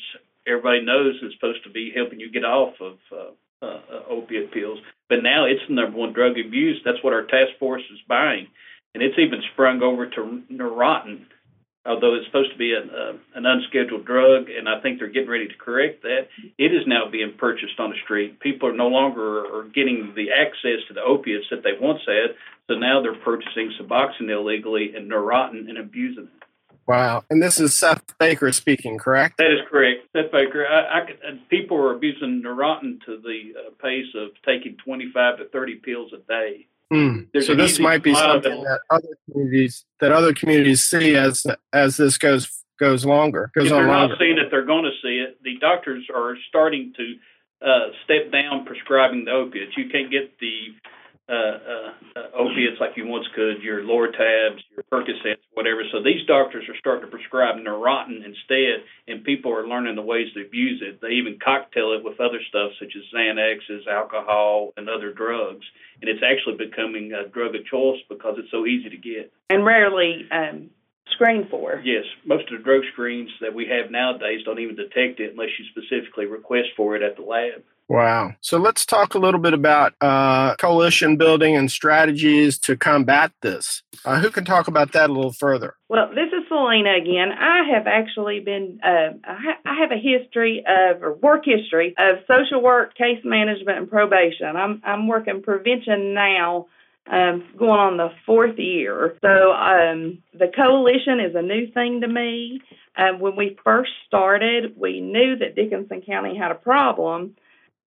everybody 0.48 0.80
knows 0.82 1.14
is 1.22 1.32
supposed 1.34 1.62
to 1.62 1.70
be 1.70 1.92
helping 1.94 2.18
you 2.18 2.30
get 2.30 2.44
off 2.44 2.74
of 2.80 2.98
uh, 3.12 3.64
uh, 3.64 3.80
opiate 4.08 4.50
pills. 4.50 4.80
But 5.08 5.22
now 5.22 5.44
it's 5.44 5.62
the 5.68 5.74
number 5.74 5.96
one 5.96 6.12
drug 6.12 6.32
abuse. 6.38 6.80
That's 6.84 7.02
what 7.04 7.12
our 7.12 7.22
task 7.22 7.52
force 7.60 7.82
is 7.92 8.00
buying 8.08 8.48
and 8.96 9.04
it's 9.04 9.18
even 9.18 9.42
sprung 9.52 9.82
over 9.82 10.06
to 10.08 10.42
Neurontin, 10.50 11.26
although 11.84 12.14
it's 12.14 12.24
supposed 12.24 12.50
to 12.50 12.56
be 12.56 12.72
an, 12.72 12.88
uh, 12.88 13.12
an 13.34 13.44
unscheduled 13.44 14.06
drug, 14.06 14.48
and 14.48 14.66
I 14.66 14.80
think 14.80 14.98
they're 14.98 15.12
getting 15.12 15.28
ready 15.28 15.48
to 15.48 15.54
correct 15.54 16.00
that. 16.00 16.28
It 16.56 16.72
is 16.72 16.86
now 16.86 17.04
being 17.12 17.34
purchased 17.36 17.78
on 17.78 17.90
the 17.90 17.96
street. 18.02 18.40
People 18.40 18.70
are 18.70 18.74
no 18.74 18.88
longer 18.88 19.44
are 19.54 19.64
getting 19.64 20.14
the 20.16 20.28
access 20.32 20.80
to 20.88 20.94
the 20.94 21.02
opiates 21.02 21.44
that 21.50 21.62
they 21.62 21.76
once 21.78 22.00
had, 22.06 22.36
so 22.68 22.78
now 22.78 23.02
they're 23.02 23.20
purchasing 23.20 23.70
Suboxone 23.78 24.30
illegally 24.30 24.94
and 24.96 25.10
Neurontin 25.10 25.68
and 25.68 25.76
abusing 25.76 26.24
it. 26.24 26.44
Wow. 26.88 27.24
And 27.28 27.42
this 27.42 27.60
is 27.60 27.74
Seth 27.74 28.16
Baker 28.18 28.50
speaking, 28.52 28.96
correct? 28.96 29.36
That 29.36 29.52
is 29.52 29.60
correct. 29.68 30.04
Seth 30.16 30.32
Baker. 30.32 30.66
I, 30.66 31.00
I, 31.00 31.40
people 31.50 31.76
are 31.76 31.94
abusing 31.94 32.42
Neurontin 32.42 33.04
to 33.04 33.20
the 33.20 33.52
uh, 33.60 33.70
pace 33.82 34.06
of 34.14 34.30
taking 34.46 34.78
25 34.82 35.36
to 35.36 35.48
30 35.50 35.74
pills 35.84 36.12
a 36.14 36.18
day. 36.26 36.66
Mm. 36.92 37.28
So 37.42 37.54
this 37.54 37.78
might 37.80 38.02
be 38.02 38.14
something 38.14 38.62
that 38.62 38.80
other 38.90 39.08
communities 39.28 39.84
that 40.00 40.12
other 40.12 40.32
communities 40.32 40.84
see 40.84 41.16
as 41.16 41.44
as 41.72 41.96
this 41.96 42.16
goes 42.16 42.62
goes 42.78 43.04
longer 43.04 43.50
goes 43.54 43.66
if 43.66 43.72
on 43.72 43.78
they're 43.78 43.88
longer. 43.88 44.08
not 44.10 44.18
seeing 44.18 44.38
it, 44.38 44.50
they're 44.50 44.64
going 44.64 44.84
to 44.84 44.92
see 45.02 45.18
it. 45.18 45.38
The 45.42 45.58
doctors 45.60 46.06
are 46.14 46.36
starting 46.48 46.92
to 46.96 47.66
uh, 47.66 47.88
step 48.04 48.30
down 48.30 48.64
prescribing 48.66 49.24
the 49.24 49.32
opiates. 49.32 49.76
You 49.76 49.88
can't 49.88 50.10
get 50.10 50.38
the 50.38 50.74
Uh, 51.28 51.32
uh, 51.34 51.90
uh, 52.14 52.38
opiates 52.38 52.78
like 52.78 52.92
you 52.94 53.04
once 53.04 53.26
could, 53.34 53.60
your 53.60 53.82
Lortabs, 53.82 54.62
your 54.70 54.84
Percocets, 54.92 55.42
whatever. 55.54 55.82
So 55.90 56.00
these 56.00 56.24
doctors 56.28 56.68
are 56.68 56.78
starting 56.78 57.04
to 57.04 57.10
prescribe 57.10 57.56
Neurontin 57.56 58.24
instead, 58.24 58.86
and 59.08 59.24
people 59.24 59.52
are 59.52 59.66
learning 59.66 59.96
the 59.96 60.02
ways 60.02 60.28
to 60.34 60.46
abuse 60.46 60.80
it. 60.86 61.00
They 61.00 61.18
even 61.18 61.40
cocktail 61.42 61.98
it 61.98 62.04
with 62.04 62.20
other 62.20 62.38
stuff 62.48 62.70
such 62.78 62.94
as 62.94 63.02
Xanaxes, 63.12 63.88
alcohol, 63.90 64.72
and 64.76 64.88
other 64.88 65.12
drugs. 65.12 65.66
And 66.00 66.08
it's 66.08 66.22
actually 66.22 66.64
becoming 66.64 67.12
a 67.12 67.28
drug 67.28 67.56
of 67.56 67.66
choice 67.66 67.98
because 68.08 68.36
it's 68.38 68.50
so 68.52 68.64
easy 68.64 68.88
to 68.90 68.96
get. 68.96 69.32
And 69.50 69.64
rarely 69.66 70.28
um, 70.30 70.70
screened 71.12 71.48
for. 71.50 71.80
Yes, 71.84 72.04
most 72.24 72.50
of 72.52 72.58
the 72.58 72.64
drug 72.64 72.82
screens 72.92 73.30
that 73.40 73.54
we 73.54 73.66
have 73.66 73.90
nowadays 73.90 74.42
don't 74.44 74.58
even 74.58 74.76
detect 74.76 75.20
it 75.20 75.32
unless 75.32 75.50
you 75.58 75.64
specifically 75.70 76.26
request 76.26 76.68
for 76.76 76.96
it 76.96 77.02
at 77.02 77.16
the 77.16 77.22
lab. 77.22 77.62
Wow. 77.88 78.32
So 78.40 78.58
let's 78.58 78.84
talk 78.84 79.14
a 79.14 79.18
little 79.18 79.38
bit 79.40 79.54
about 79.54 79.94
uh, 80.00 80.56
coalition 80.56 81.16
building 81.16 81.56
and 81.56 81.70
strategies 81.70 82.58
to 82.60 82.76
combat 82.76 83.30
this. 83.42 83.82
Uh, 84.04 84.20
who 84.20 84.30
can 84.30 84.44
talk 84.44 84.66
about 84.66 84.92
that 84.92 85.08
a 85.08 85.12
little 85.12 85.32
further? 85.32 85.76
Well, 85.88 86.08
this 86.08 86.26
is 86.26 86.48
Selena 86.48 86.96
again. 87.00 87.30
I 87.30 87.62
have 87.72 87.86
actually 87.86 88.40
been, 88.40 88.80
uh, 88.82 89.14
I, 89.24 89.54
I 89.64 89.80
have 89.80 89.92
a 89.92 90.00
history 90.02 90.64
of, 90.66 91.02
or 91.02 91.14
work 91.14 91.44
history 91.44 91.94
of 91.96 92.18
social 92.26 92.60
work, 92.60 92.96
case 92.96 93.20
management, 93.24 93.78
and 93.78 93.88
probation. 93.88 94.56
I'm, 94.56 94.82
I'm 94.84 95.06
working 95.06 95.42
prevention 95.42 96.12
now. 96.12 96.66
Um, 97.08 97.44
going 97.56 97.78
on 97.78 97.96
the 97.98 98.10
fourth 98.26 98.58
year. 98.58 99.16
So 99.20 99.52
um, 99.52 100.24
the 100.34 100.50
coalition 100.54 101.20
is 101.20 101.36
a 101.36 101.42
new 101.42 101.70
thing 101.70 102.00
to 102.00 102.08
me. 102.08 102.60
Um, 102.96 103.20
when 103.20 103.36
we 103.36 103.56
first 103.62 103.92
started, 104.08 104.74
we 104.76 105.00
knew 105.00 105.36
that 105.36 105.54
Dickenson 105.54 106.02
County 106.02 106.36
had 106.36 106.50
a 106.50 106.56
problem, 106.56 107.36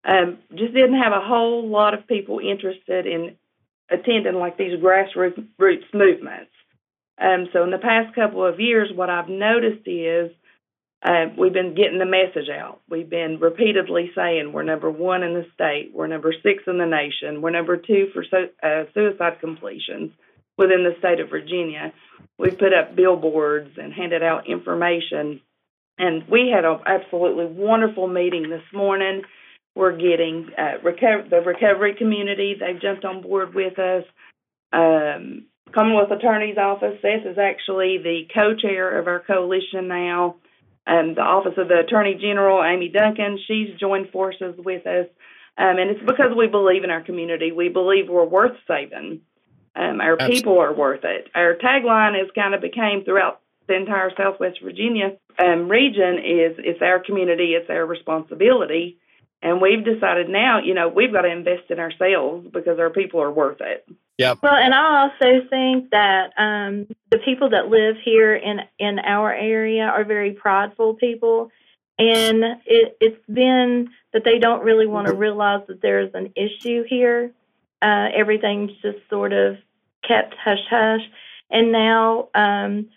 um, 0.05 0.37
just 0.55 0.73
didn't 0.73 1.01
have 1.01 1.11
a 1.11 1.19
whole 1.19 1.67
lot 1.67 1.93
of 1.93 2.07
people 2.07 2.39
interested 2.39 3.05
in 3.05 3.35
attending 3.91 4.35
like 4.35 4.57
these 4.57 4.79
grassroots 4.79 5.43
movements. 5.93 6.51
Um, 7.19 7.49
so 7.51 7.63
in 7.63 7.71
the 7.71 7.77
past 7.77 8.15
couple 8.15 8.45
of 8.45 8.59
years, 8.59 8.89
what 8.95 9.09
I've 9.09 9.27
noticed 9.27 9.85
is 9.85 10.31
uh, 11.03 11.25
we've 11.37 11.53
been 11.53 11.75
getting 11.75 11.99
the 11.99 12.05
message 12.05 12.49
out. 12.49 12.81
We've 12.89 13.09
been 13.09 13.39
repeatedly 13.39 14.11
saying 14.15 14.51
we're 14.51 14.63
number 14.63 14.89
one 14.89 15.23
in 15.23 15.33
the 15.33 15.45
state, 15.53 15.91
we're 15.93 16.07
number 16.07 16.33
six 16.43 16.63
in 16.67 16.77
the 16.77 16.85
nation, 16.85 17.41
we're 17.41 17.51
number 17.51 17.77
two 17.77 18.09
for 18.13 18.23
uh, 18.63 18.83
suicide 18.93 19.39
completions 19.39 20.11
within 20.57 20.83
the 20.83 20.95
state 20.99 21.19
of 21.19 21.29
Virginia. 21.29 21.93
We've 22.37 22.57
put 22.57 22.73
up 22.73 22.95
billboards 22.95 23.71
and 23.77 23.93
handed 23.93 24.23
out 24.23 24.49
information, 24.49 25.41
and 25.97 26.27
we 26.27 26.51
had 26.53 26.65
an 26.65 26.79
absolutely 26.85 27.45
wonderful 27.45 28.07
meeting 28.07 28.49
this 28.49 28.63
morning 28.73 29.23
we're 29.75 29.95
getting 29.95 30.49
uh, 30.57 30.73
the 30.83 31.41
recovery 31.45 31.95
community. 31.97 32.55
They've 32.59 32.81
jumped 32.81 33.05
on 33.05 33.21
board 33.21 33.53
with 33.53 33.79
us. 33.79 34.03
Um, 34.73 35.45
Commonwealth 35.73 36.11
Attorney's 36.11 36.57
Office, 36.57 36.97
Seth 37.01 37.25
is 37.25 37.37
actually 37.37 37.99
the 37.99 38.23
co-chair 38.33 38.99
of 38.99 39.07
our 39.07 39.19
coalition 39.19 39.87
now. 39.87 40.35
Um, 40.87 41.13
the 41.15 41.21
Office 41.21 41.53
of 41.57 41.67
the 41.67 41.79
Attorney 41.79 42.15
General, 42.15 42.63
Amy 42.63 42.89
Duncan, 42.89 43.39
she's 43.47 43.77
joined 43.79 44.09
forces 44.09 44.55
with 44.57 44.87
us. 44.87 45.07
Um, 45.57 45.77
and 45.77 45.91
it's 45.91 46.05
because 46.05 46.31
we 46.35 46.47
believe 46.47 46.83
in 46.83 46.89
our 46.89 47.01
community. 47.03 47.51
We 47.51 47.69
believe 47.69 48.09
we're 48.09 48.25
worth 48.25 48.57
saving. 48.67 49.21
Um, 49.75 50.01
our 50.01 50.13
Absolutely. 50.13 50.35
people 50.35 50.59
are 50.59 50.73
worth 50.73 51.03
it. 51.03 51.27
Our 51.35 51.55
tagline 51.55 52.21
is 52.21 52.29
kind 52.33 52.55
of 52.55 52.61
became 52.61 53.03
throughout 53.03 53.41
the 53.67 53.75
entire 53.75 54.11
Southwest 54.17 54.59
Virginia 54.63 55.17
um, 55.39 55.69
region 55.69 56.15
is 56.17 56.55
it's 56.57 56.81
our 56.81 56.99
community, 56.99 57.53
it's 57.53 57.69
our 57.69 57.85
responsibility. 57.85 58.97
And 59.41 59.61
we've 59.61 59.85
decided 59.85 60.27
now, 60.27 60.59
you 60.63 60.73
know, 60.73 60.89
we've 60.89 61.13
got 61.13 61.21
to 61.21 61.31
invest 61.31 61.69
in 61.69 61.79
ourselves 61.79 62.47
because 62.51 62.77
our 62.77 62.89
people 62.89 63.21
are 63.21 63.31
worth 63.31 63.61
it. 63.61 63.87
Yep. 64.19 64.39
Well, 64.43 64.53
and 64.53 64.73
I 64.73 65.03
also 65.03 65.47
think 65.49 65.91
that 65.91 66.33
um, 66.37 66.87
the 67.09 67.19
people 67.19 67.51
that 67.51 67.69
live 67.69 67.95
here 68.03 68.35
in 68.35 68.59
in 68.77 68.99
our 68.99 69.33
area 69.33 69.83
are 69.83 70.03
very 70.03 70.33
prideful 70.33 70.95
people, 70.95 71.51
and 71.97 72.43
it, 72.65 72.97
it's 72.99 73.25
been 73.31 73.87
that 74.11 74.25
they 74.25 74.37
don't 74.37 74.65
really 74.65 74.87
want 74.87 75.07
to 75.07 75.13
realize 75.13 75.61
that 75.69 75.81
there's 75.81 76.13
an 76.15 76.33
issue 76.35 76.83
here. 76.83 77.31
Uh, 77.81 78.09
everything's 78.13 78.71
just 78.81 78.97
sort 79.09 79.31
of 79.31 79.55
kept 80.05 80.35
hush 80.35 80.65
hush, 80.69 81.09
and 81.49 81.71
now 81.71 82.27
um, 82.35 82.89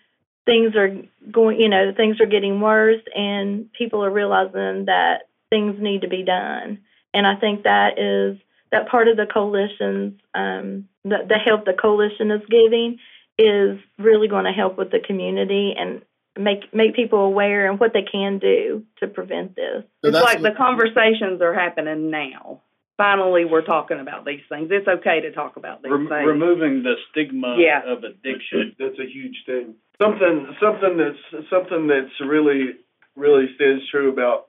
things 0.45 0.75
are 0.75 0.91
going. 1.31 1.61
You 1.61 1.69
know, 1.69 1.93
things 1.97 2.21
are 2.21 2.27
getting 2.27 2.61
worse, 2.61 3.03
and 3.15 3.73
people 3.75 4.05
are 4.05 4.11
realizing 4.11 4.87
that 4.87 5.29
things 5.51 5.77
need 5.81 6.01
to 6.01 6.09
be 6.09 6.25
done. 6.25 6.81
And 7.15 7.29
I 7.29 7.37
think 7.37 7.63
that 7.63 7.97
is 7.97 8.39
that 8.73 8.89
part 8.89 9.07
of 9.09 9.17
the 9.17 9.27
coalition's 9.33 10.19
um, 10.35 10.89
the, 11.05 11.19
the 11.29 11.39
help 11.45 11.65
the 11.65 11.75
coalition 11.81 12.31
is 12.31 12.43
giving 12.51 12.99
is 13.39 13.79
really 13.99 14.29
going 14.29 14.45
to 14.45 14.53
help 14.53 14.77
with 14.77 14.91
the 14.91 15.01
community 15.01 15.75
and 15.79 16.03
make 16.39 16.73
make 16.75 16.95
people 16.97 17.21
aware 17.21 17.71
and 17.71 17.79
what 17.79 17.93
they 17.93 18.03
can 18.03 18.39
do 18.39 18.83
to 18.99 19.07
prevent 19.07 19.55
this. 19.55 19.85
So 20.03 20.09
it's 20.09 20.19
like 20.21 20.43
the 20.43 20.53
conversations 20.57 21.41
are 21.43 21.55
happening 21.55 22.11
now. 22.11 22.61
finally 22.97 23.45
we're 23.45 23.65
talking 23.65 24.01
about 24.01 24.25
these 24.25 24.41
things. 24.49 24.69
It's 24.71 24.87
okay 24.89 25.21
to 25.23 25.33
talk 25.33 25.57
about 25.57 25.83
these 25.83 25.93
Rem- 25.93 26.09
things. 26.09 26.27
removing 26.27 26.83
the 26.83 26.95
stigma 27.11 27.57
Yeah. 27.59 27.83
of 27.87 28.05
addiction. 28.05 28.75
That's 28.79 28.99
a 28.99 29.07
huge 29.07 29.37
thing. 29.47 29.75
Something 30.01 30.55
something 30.61 30.97
that's 30.97 31.49
something 31.51 31.87
that's 31.89 32.17
really 32.27 32.77
really 33.17 33.47
stands 33.57 33.83
true 33.91 34.11
about 34.11 34.47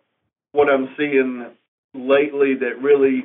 what 0.53 0.69
I'm 0.69 0.89
seeing 0.97 1.47
lately 1.93 2.55
that 2.55 2.81
really 2.81 3.23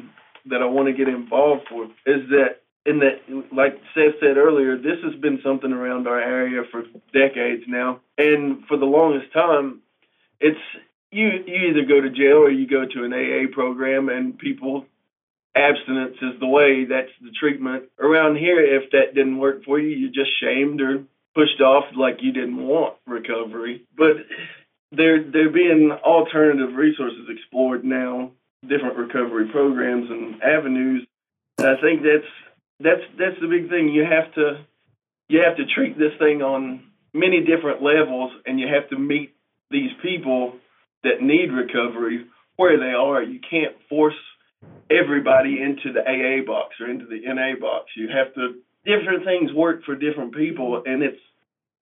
that 0.50 0.62
I 0.62 0.66
want 0.66 0.88
to 0.88 0.92
get 0.92 1.08
involved 1.08 1.66
with 1.70 1.90
is 2.06 2.28
that 2.30 2.60
in 2.86 3.00
that 3.00 3.20
like 3.52 3.80
Seth 3.94 4.20
said 4.20 4.36
earlier, 4.36 4.76
this 4.76 4.98
has 5.04 5.14
been 5.20 5.40
something 5.44 5.72
around 5.72 6.06
our 6.06 6.20
area 6.20 6.62
for 6.70 6.84
decades 7.12 7.64
now. 7.66 8.00
And 8.16 8.64
for 8.66 8.76
the 8.76 8.86
longest 8.86 9.32
time 9.32 9.82
it's 10.40 10.58
you 11.10 11.28
you 11.46 11.68
either 11.70 11.84
go 11.84 12.00
to 12.00 12.10
jail 12.10 12.38
or 12.38 12.50
you 12.50 12.66
go 12.66 12.84
to 12.86 13.04
an 13.04 13.12
AA 13.12 13.52
program 13.52 14.08
and 14.08 14.38
people 14.38 14.86
abstinence 15.54 16.16
is 16.22 16.38
the 16.38 16.46
way, 16.46 16.84
that's 16.84 17.10
the 17.20 17.30
treatment. 17.32 17.84
Around 17.98 18.36
here 18.36 18.60
if 18.60 18.90
that 18.92 19.14
didn't 19.14 19.38
work 19.38 19.64
for 19.64 19.78
you, 19.78 19.88
you're 19.88 20.10
just 20.10 20.30
shamed 20.40 20.80
or 20.80 21.04
pushed 21.34 21.60
off 21.60 21.84
like 21.96 22.22
you 22.22 22.32
didn't 22.32 22.66
want 22.66 22.94
recovery. 23.06 23.84
But 23.96 24.16
there 24.92 25.22
there 25.22 25.50
being 25.50 25.90
alternative 25.92 26.74
resources 26.74 27.28
explored 27.28 27.84
now, 27.84 28.32
different 28.66 28.96
recovery 28.96 29.48
programs 29.48 30.10
and 30.10 30.42
avenues. 30.42 31.06
I 31.58 31.74
think 31.80 32.02
that's 32.02 32.30
that's 32.80 33.02
that's 33.18 33.40
the 33.40 33.48
big 33.48 33.68
thing. 33.68 33.88
You 33.88 34.04
have 34.04 34.32
to 34.34 34.64
you 35.28 35.42
have 35.46 35.56
to 35.56 35.66
treat 35.66 35.98
this 35.98 36.12
thing 36.18 36.42
on 36.42 36.84
many 37.12 37.44
different 37.44 37.82
levels, 37.82 38.32
and 38.46 38.58
you 38.58 38.68
have 38.68 38.88
to 38.90 38.98
meet 38.98 39.34
these 39.70 39.90
people 40.02 40.54
that 41.04 41.20
need 41.20 41.52
recovery 41.52 42.26
where 42.56 42.78
they 42.78 42.94
are. 42.96 43.22
You 43.22 43.40
can't 43.40 43.76
force 43.88 44.18
everybody 44.90 45.60
into 45.60 45.92
the 45.92 46.00
AA 46.00 46.44
box 46.46 46.74
or 46.80 46.90
into 46.90 47.06
the 47.06 47.20
NA 47.24 47.58
box. 47.60 47.90
You 47.96 48.08
have 48.08 48.34
to 48.34 48.60
different 48.84 49.24
things 49.24 49.52
work 49.52 49.84
for 49.84 49.94
different 49.94 50.34
people, 50.34 50.82
and 50.84 51.02
it's 51.02 51.20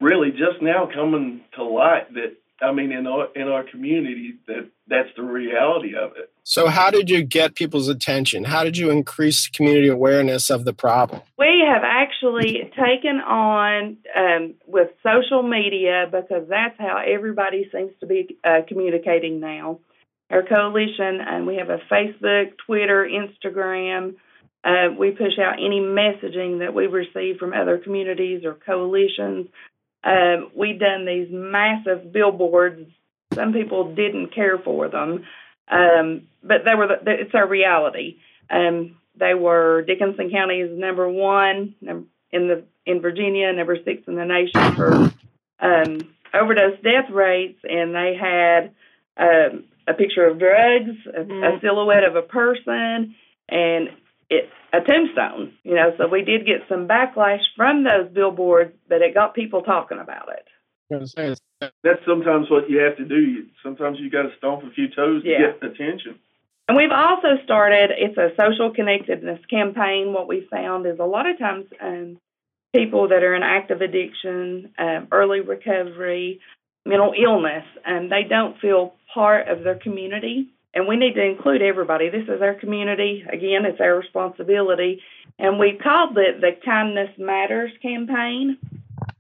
really 0.01 0.31
just 0.31 0.61
now 0.61 0.89
coming 0.93 1.43
to 1.55 1.65
light 1.65 2.13
that 2.15 2.37
I 2.61 2.73
mean 2.73 2.93
in 2.93 3.07
our 3.07 3.29
in 3.35 3.49
our 3.49 3.65
community 3.65 4.35
that 4.47 4.69
that's 4.89 5.09
the 5.17 5.23
reality 5.23 5.95
of 5.97 6.13
it. 6.17 6.31
So, 6.49 6.69
how 6.69 6.91
did 6.91 7.11
you 7.11 7.25
get 7.25 7.57
people's 7.57 7.89
attention? 7.89 8.45
How 8.45 8.63
did 8.63 8.77
you 8.77 8.89
increase 8.89 9.49
community 9.49 9.89
awareness 9.89 10.49
of 10.49 10.65
the 10.65 10.73
problem? 10.73 11.21
We 11.37 11.65
have 11.67 11.83
actually 11.85 12.71
taken 12.71 13.17
on 13.19 13.97
um, 14.17 14.55
with 14.65 14.91
social 15.03 15.43
media 15.43 16.07
because 16.09 16.49
that's 16.49 16.79
how 16.79 17.03
everybody 17.05 17.69
seems 17.73 17.91
to 17.99 18.07
be 18.07 18.39
uh, 18.45 18.61
communicating 18.69 19.41
now. 19.41 19.81
Our 20.31 20.45
coalition, 20.45 21.19
and 21.21 21.49
we 21.49 21.57
have 21.57 21.69
a 21.69 21.81
Facebook, 21.91 22.53
Twitter, 22.65 23.05
Instagram. 23.11 24.15
Uh, 24.63 24.95
we 24.97 25.11
push 25.11 25.41
out 25.43 25.55
any 25.55 25.81
messaging 25.81 26.61
that 26.61 26.73
we 26.73 26.87
receive 26.87 27.39
from 27.39 27.55
other 27.55 27.77
communities 27.77 28.45
or 28.45 28.55
coalitions. 28.55 29.49
Um, 30.05 30.53
we've 30.55 30.79
done 30.79 31.07
these 31.07 31.27
massive 31.29 32.13
billboards. 32.13 32.89
Some 33.35 33.53
people 33.53 33.97
didn't 33.97 34.33
care 34.33 34.59
for 34.59 34.89
them, 34.89 35.25
um, 35.71 36.29
but 36.47 36.65
they 36.65 36.75
were. 36.75 36.87
The, 36.89 37.11
it's 37.13 37.35
our 37.35 37.47
reality. 37.47 38.19
Um, 38.51 38.97
they 39.19 39.35
were 39.35 39.83
Dickenson 39.83 40.31
County 40.31 40.61
is 40.61 40.79
number 40.79 41.09
one 41.09 41.75
in 41.83 42.49
the 42.49 42.65
in 42.85 43.01
Virginia, 43.01 43.53
number 43.53 43.77
six 43.85 44.03
in 44.07 44.15
the 44.15 44.25
nation 44.25 44.75
for 44.75 45.13
um, 45.61 45.99
overdose 46.35 46.81
death 46.83 47.11
rates, 47.11 47.59
and 47.65 47.95
they 47.95 48.17
had 48.21 48.75
um, 49.17 49.65
a 49.89 49.95
picture 49.95 50.27
of 50.27 50.39
drugs, 50.39 50.97
a, 51.17 51.23
a 51.23 51.61
silhouette 51.61 52.05
of 52.05 52.17
a 52.17 52.23
person, 52.23 53.15
and 53.49 53.89
it 54.31 54.51
a 54.73 54.81
tombstone. 54.81 55.53
You 55.65 55.75
know, 55.75 55.95
so 55.99 56.09
we 56.09 56.23
did 56.23 56.47
get 56.47 56.63
some 56.69 56.87
backlash 56.87 57.43
from 57.57 57.85
those 57.85 58.11
billboards, 58.13 58.75
but 58.89 59.03
it 59.03 59.15
got 59.15 59.35
people 59.35 59.63
talking 59.63 59.99
about 59.99 60.29
it. 60.29 60.47
That's 61.83 62.05
sometimes 62.07 62.51
what 62.51 62.69
you 62.71 62.79
have 62.79 62.97
to 62.99 63.05
do. 63.05 63.17
You, 63.17 63.47
sometimes 63.63 63.99
you 63.99 64.11
got 64.11 64.23
to 64.23 64.31
stomp 64.39 64.63
a 64.63 64.71
few 64.71 64.89
toes 64.89 65.23
to 65.25 65.29
Yeah. 65.29 65.53
get 65.53 65.63
attention. 65.63 66.19
And 66.69 66.77
we've 66.77 66.91
also 66.91 67.41
started, 67.45 67.91
it's 67.97 68.19
a 68.19 68.31
social 68.37 68.73
connectedness 68.73 69.39
campaign. 69.49 70.13
What 70.13 70.27
we 70.27 70.49
found 70.51 70.87
is 70.87 70.99
a 70.99 71.05
lot 71.05 71.29
of 71.29 71.39
times 71.39 71.67
um, 71.81 72.19
people 72.75 73.09
that 73.09 73.23
are 73.23 73.35
in 73.35 73.43
active 73.43 73.81
addiction, 73.81 74.73
um, 74.79 75.09
early 75.13 75.41
recovery, 75.41 76.41
mental 76.85 77.15
illness, 77.17 77.65
and 77.85 78.11
they 78.11 78.25
don't 78.29 78.59
feel 78.61 78.95
part 79.15 79.49
of 79.49 79.63
their 79.63 79.77
community. 79.77 80.49
And 80.75 80.87
we 80.87 80.97
need 80.97 81.15
to 81.15 81.25
include 81.25 81.63
everybody. 81.63 82.11
This 82.11 82.29
is 82.29 82.43
our 82.43 82.55
community. 82.55 83.25
Again, 83.33 83.65
it's 83.65 83.81
our 83.81 83.97
responsibility. 83.97 85.01
And 85.39 85.59
we 85.59 85.79
called 85.83 86.19
it 86.19 86.41
the 86.41 86.51
Kindness 86.65 87.11
Matters 87.17 87.71
campaign. 87.81 88.59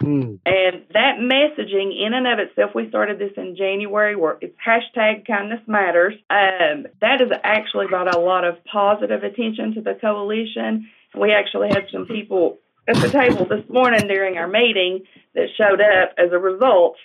Mm. 0.02 0.38
And 0.44 0.84
that 0.92 1.18
messaging, 1.18 1.92
in 2.04 2.12
and 2.12 2.26
of 2.26 2.38
itself, 2.38 2.72
we 2.74 2.88
started 2.88 3.18
this 3.18 3.32
in 3.36 3.56
January, 3.56 4.14
where 4.14 4.36
it's 4.40 4.56
hashtag 4.64 5.26
kindness 5.26 5.60
matters. 5.66 6.14
Um, 6.28 6.86
that 7.00 7.20
has 7.20 7.30
actually 7.42 7.86
brought 7.86 8.14
a 8.14 8.18
lot 8.18 8.44
of 8.44 8.62
positive 8.64 9.22
attention 9.22 9.74
to 9.74 9.80
the 9.80 9.94
coalition. 10.00 10.88
We 11.18 11.32
actually 11.32 11.68
had 11.68 11.86
some 11.90 12.06
people 12.06 12.58
at 12.88 12.96
the 12.96 13.08
table 13.08 13.46
this 13.46 13.64
morning 13.70 14.06
during 14.06 14.36
our 14.36 14.48
meeting 14.48 15.00
that 15.34 15.48
showed 15.56 15.80
up 15.80 16.14
as 16.18 16.30
a 16.32 16.38
result 16.38 16.96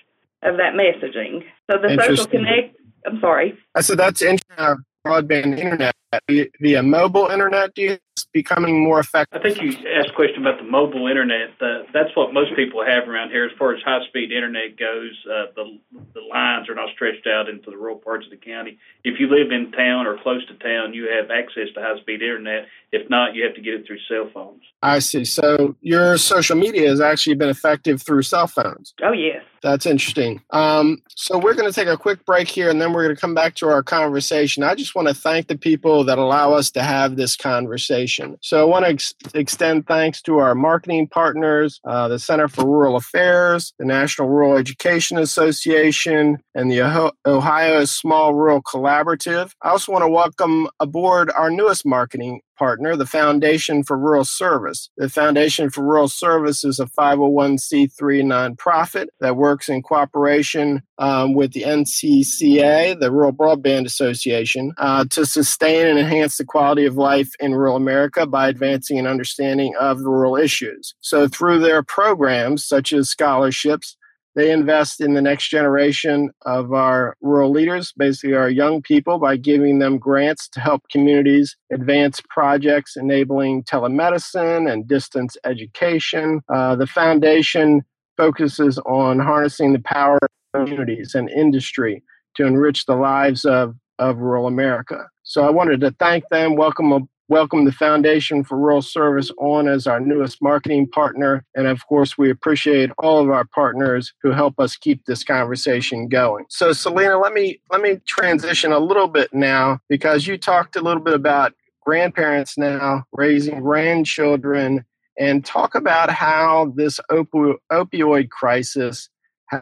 of 0.43 0.57
that 0.57 0.74
messaging. 0.74 1.43
So 1.69 1.77
the 1.81 1.98
social 2.00 2.25
connect. 2.25 2.75
I'm 3.05 3.19
sorry. 3.19 3.57
I 3.74 3.81
said 3.81 3.98
that's 3.98 4.21
internet, 4.21 4.77
broadband 5.05 5.57
internet. 5.57 5.95
The, 6.27 6.51
the 6.60 6.81
mobile 6.81 7.27
internet 7.27 7.74
do 7.74 7.81
you 7.83 7.98
becoming 8.33 8.83
more 8.83 9.00
effective? 9.00 9.39
I 9.39 9.43
think 9.43 9.61
you 9.61 9.69
asked 9.89 10.09
a 10.09 10.15
question 10.15 10.41
about 10.41 10.57
the 10.57 10.69
mobile 10.69 11.07
internet. 11.07 11.51
Uh, 11.59 11.83
that's 11.93 12.15
what 12.15 12.33
most 12.33 12.55
people 12.55 12.83
have 12.85 13.07
around 13.07 13.29
here 13.29 13.45
as 13.45 13.51
far 13.57 13.73
as 13.73 13.81
high 13.83 14.05
speed 14.07 14.31
internet 14.31 14.77
goes. 14.77 15.11
Uh, 15.25 15.51
the 15.55 15.79
the 16.13 16.21
lines 16.21 16.69
are 16.69 16.75
not 16.75 16.89
stretched 16.93 17.27
out 17.27 17.50
into 17.50 17.69
the 17.71 17.77
rural 17.77 17.97
parts 17.97 18.25
of 18.25 18.31
the 18.31 18.38
county. 18.38 18.77
If 19.03 19.19
you 19.19 19.27
live 19.27 19.51
in 19.51 19.71
town 19.71 20.07
or 20.07 20.17
close 20.21 20.45
to 20.47 20.55
town, 20.55 20.93
you 20.93 21.09
have 21.09 21.29
access 21.31 21.73
to 21.75 21.81
high 21.81 22.00
speed 22.00 22.21
internet. 22.21 22.67
If 22.91 23.10
not, 23.10 23.36
you 23.36 23.43
have 23.45 23.55
to 23.55 23.62
get 23.62 23.74
it 23.74 23.88
through 23.88 24.00
cell 24.07 24.29
phones. 24.33 24.62
I 24.83 25.00
see. 25.00 25.24
So 25.25 25.75
your 25.81 26.17
social 26.17 26.57
media 26.57 26.89
has 26.89 27.00
actually 27.00 27.36
been 27.36 27.50
effective 27.50 28.01
through 28.01 28.24
cell 28.24 28.48
phones. 28.48 28.93
Oh 29.01 29.13
yes. 29.13 29.43
That's 29.62 29.86
interesting. 29.86 30.41
Um, 30.50 31.01
so 31.15 31.38
we're 31.38 31.53
going 31.53 31.71
to 31.71 31.75
take 31.75 31.88
a 31.88 31.98
quick 31.98 32.25
break 32.25 32.48
here, 32.48 32.69
and 32.69 32.81
then 32.81 32.93
we're 32.93 33.03
going 33.03 33.15
to 33.15 33.21
come 33.21 33.36
back 33.36 33.53
to 33.55 33.67
our 33.67 33.83
conversation. 33.83 34.63
I 34.63 34.75
just 34.75 34.95
want 34.95 35.07
to 35.07 35.13
thank 35.13 35.48
the 35.48 35.57
people 35.57 36.03
that 36.05 36.17
allow 36.17 36.53
us 36.53 36.71
to 36.71 36.81
have 36.81 37.15
this 37.15 37.36
conversation. 37.36 38.38
So 38.41 38.60
I 38.60 38.63
want 38.63 38.86
to 38.86 38.91
ex- 38.91 39.13
extend 39.36 39.86
thanks 39.86 40.21
to 40.24 40.39
our 40.39 40.55
marketing 40.55 41.07
partners, 41.07 41.79
uh, 41.86 42.07
the 42.07 42.17
Center 42.17 42.48
for 42.48 42.65
Rural 42.65 42.95
Affairs, 42.95 43.74
the 43.77 43.86
National 43.86 44.27
Rural 44.27 44.57
Education 44.57 45.17
Association, 45.17 46.39
and 46.55 46.71
the 46.71 46.81
Ohio 47.25 47.86
Small 47.86 48.33
Rural 48.33 48.63
Collaborative. 48.63 49.51
I 49.62 49.69
also 49.69 49.91
want 49.91 50.03
to 50.03 50.10
welcome 50.10 50.69
aboard 50.79 51.29
our 51.31 51.51
newest 51.51 51.86
marketing 51.86 52.41
partner, 52.62 52.96
the 52.96 53.08
Foundation 53.08 53.82
for 53.82 53.98
Rural 53.98 54.24
Service. 54.24 54.91
The 54.96 55.10
Foundation 55.10 55.72
for 55.72 55.84
Rural 55.84 56.08
Service 56.08 56.63
is 56.63 56.80
a 56.80 56.86
501c3 56.86 57.89
nonprofit 58.00 59.08
that 59.20 59.36
works 59.36 59.68
in 59.68 59.82
cooperation 59.82 60.84
um, 61.00 61.34
with 61.34 61.53
the 61.53 61.63
NTCA, 61.63 63.00
the 63.00 63.12
Rural 63.12 63.34
Broadband 63.34 63.88
Association, 63.88 64.74
uh, 64.77 65.06
to 65.10 65.25
sustain 65.25 65.88
and 65.88 65.98
enhance 65.98 66.38
the 66.38 66.46
quality 66.46 66.86
of 66.86 66.98
life 66.98 67.32
in 67.39 67.56
rural 67.56 67.75
America 67.75 68.27
by 68.27 68.48
advancing 68.48 69.00
an 69.00 69.08
understanding 69.08 69.74
of 69.80 70.01
rural 70.01 70.36
issues. 70.36 70.94
So, 71.01 71.27
through 71.27 71.62
their 71.62 71.82
programs, 71.82 72.63
such 72.63 72.94
as 72.94 73.10
scholarships, 73.10 73.98
they 74.35 74.51
invest 74.51 75.01
in 75.01 75.13
the 75.13 75.21
next 75.21 75.50
generation 75.50 76.31
of 76.45 76.71
our 76.71 77.15
rural 77.21 77.51
leaders, 77.51 77.91
basically 77.97 78.35
our 78.35 78.50
young 78.50 78.81
people, 78.81 79.19
by 79.19 79.35
giving 79.35 79.79
them 79.79 79.97
grants 79.97 80.47
to 80.50 80.59
help 80.59 80.83
communities 80.89 81.57
advance 81.71 82.21
projects 82.29 82.95
enabling 82.95 83.63
telemedicine 83.63 84.71
and 84.71 84.88
distance 84.88 85.35
education. 85.43 86.41
Uh, 86.53 86.75
the 86.75 86.88
foundation 86.88 87.81
focuses 88.17 88.77
on 88.79 89.19
harnessing 89.19 89.73
the 89.73 89.79
power 89.79 90.17
of 90.21 90.29
communities 90.65 91.13
and 91.15 91.29
industry 91.29 92.03
to 92.35 92.45
enrich 92.45 92.85
the 92.85 92.95
lives 92.95 93.43
of, 93.45 93.75
of 94.00 94.17
rural 94.17 94.47
America. 94.47 95.07
So 95.23 95.43
I 95.43 95.50
wanted 95.50 95.81
to 95.81 95.91
thank 96.00 96.23
them, 96.31 96.55
welcome 96.55 97.09
welcome 97.31 97.63
the 97.63 97.71
Foundation 97.71 98.43
for 98.43 98.57
Rural 98.57 98.81
Service 98.81 99.31
on 99.38 99.69
as 99.69 99.88
our 99.88 100.01
newest 100.01 100.41
marketing 100.41 100.85
partner. 100.89 101.45
And 101.55 101.65
of 101.65 101.88
course, 101.88 102.17
we 102.17 102.29
appreciate 102.29 102.91
all 102.97 103.21
of 103.21 103.29
our 103.29 103.45
partners 103.45 104.11
who 104.21 104.31
help 104.31 104.59
us 104.59 104.75
keep 104.75 105.05
this 105.05 105.23
conversation 105.23 106.09
going. 106.09 106.43
So 106.50 106.73
Selena, 106.73 107.17
let 107.17 107.31
me 107.31 107.61
let 107.71 107.79
me 107.79 108.00
transition 108.05 108.73
a 108.73 108.79
little 108.79 109.07
bit 109.07 109.33
now 109.33 109.79
because 109.88 110.27
you 110.27 110.38
talked 110.38 110.75
a 110.75 110.81
little 110.81 111.01
bit 111.01 111.13
about 111.13 111.53
grandparents 111.85 112.57
now 112.57 113.05
raising 113.13 113.61
grandchildren 113.61 114.83
and 115.17 115.45
talk 115.45 115.73
about 115.73 116.09
how 116.09 116.73
this 116.75 117.00
opi- 117.09 117.55
opioid 117.71 118.29
crisis 118.29 119.07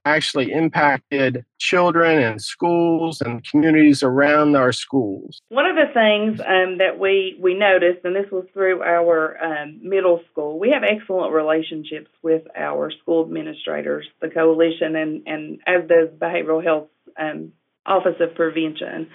actually 0.05 0.51
impacted 0.51 1.45
children 1.57 2.19
and 2.19 2.41
schools 2.41 3.21
and 3.21 3.43
communities 3.49 4.03
around 4.03 4.55
our 4.55 4.71
schools? 4.71 5.41
One 5.49 5.65
of 5.65 5.75
the 5.75 5.91
things 5.93 6.39
um, 6.41 6.77
that 6.77 6.99
we, 6.99 7.37
we 7.41 7.53
noticed, 7.53 8.03
and 8.03 8.15
this 8.15 8.31
was 8.31 8.45
through 8.53 8.81
our 8.81 9.37
um, 9.43 9.79
middle 9.81 10.21
school, 10.31 10.59
we 10.59 10.71
have 10.71 10.83
excellent 10.83 11.33
relationships 11.33 12.09
with 12.21 12.43
our 12.55 12.91
school 13.01 13.23
administrators, 13.25 14.07
the 14.21 14.29
coalition, 14.29 14.95
and, 14.95 15.23
and 15.27 15.59
as 15.67 15.87
does 15.87 16.09
Behavioral 16.17 16.63
Health 16.63 16.87
um, 17.19 17.53
Office 17.85 18.15
of 18.19 18.35
Prevention. 18.35 19.09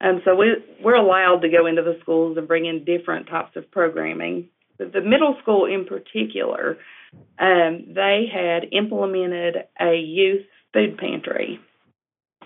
Um, 0.00 0.22
so 0.24 0.34
we, 0.34 0.56
we're 0.82 0.94
allowed 0.94 1.40
to 1.40 1.48
go 1.48 1.66
into 1.66 1.82
the 1.82 1.98
schools 2.02 2.36
and 2.36 2.46
bring 2.46 2.66
in 2.66 2.84
different 2.84 3.28
types 3.28 3.56
of 3.56 3.70
programming. 3.70 4.48
But 4.78 4.92
the 4.92 5.00
middle 5.00 5.36
school 5.42 5.66
in 5.66 5.86
particular, 5.86 6.78
um, 7.38 7.86
they 7.94 8.26
had 8.32 8.68
implemented 8.72 9.56
a 9.80 9.94
youth 9.96 10.46
food 10.72 10.98
pantry 10.98 11.60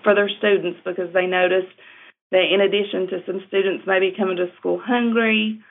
for 0.03 0.15
their 0.15 0.29
students 0.37 0.79
because 0.85 1.13
they 1.13 1.25
noticed 1.25 1.73
that 2.31 2.51
in 2.51 2.61
addition 2.61 3.07
to 3.07 3.25
some 3.25 3.41
students 3.47 3.85
maybe 3.87 4.13
coming 4.17 4.37
to 4.37 4.47
school 4.57 4.81
hungry, 4.83 5.61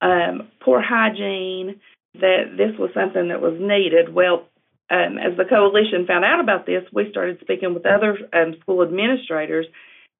um, 0.00 0.48
poor 0.62 0.82
hygiene, 0.82 1.80
that 2.14 2.56
this 2.56 2.78
was 2.78 2.90
something 2.94 3.28
that 3.28 3.40
was 3.40 3.56
needed. 3.60 4.12
Well, 4.12 4.48
um, 4.90 5.18
as 5.18 5.36
the 5.36 5.44
coalition 5.44 6.06
found 6.06 6.24
out 6.24 6.40
about 6.40 6.66
this, 6.66 6.82
we 6.92 7.10
started 7.10 7.38
speaking 7.40 7.74
with 7.74 7.86
other 7.86 8.18
um, 8.32 8.56
school 8.60 8.82
administrators 8.82 9.66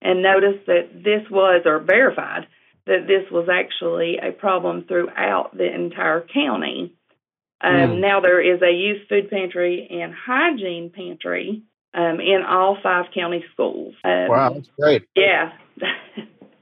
and 0.01 0.23
noticed 0.23 0.67
that 0.67 0.91
this 0.95 1.29
was, 1.31 1.63
or 1.67 1.81
verified, 1.81 2.47
that 2.87 3.07
this 3.07 3.31
was 3.31 3.49
actually 3.53 4.17
a 4.23 4.33
problem 4.33 4.85
throughout 4.87 5.57
the 5.57 5.67
entire 5.73 6.25
county. 6.33 6.95
Um, 7.61 7.73
mm. 7.73 8.01
Now 8.01 8.21
there 8.21 8.41
is 8.41 8.63
a 8.63 8.73
youth 8.73 9.09
food 9.09 9.31
pantry 9.31 9.87
and 9.91 10.15
hygiene 10.15 10.91
pantry 10.95 11.63
um, 11.93 12.21
in 12.21 12.43
all 12.49 12.79
five 12.83 13.07
county 13.15 13.45
schools. 13.53 13.95
Um, 14.05 14.29
wow, 14.29 14.53
that's 14.55 14.69
great. 14.79 15.09
Yeah, 15.15 15.53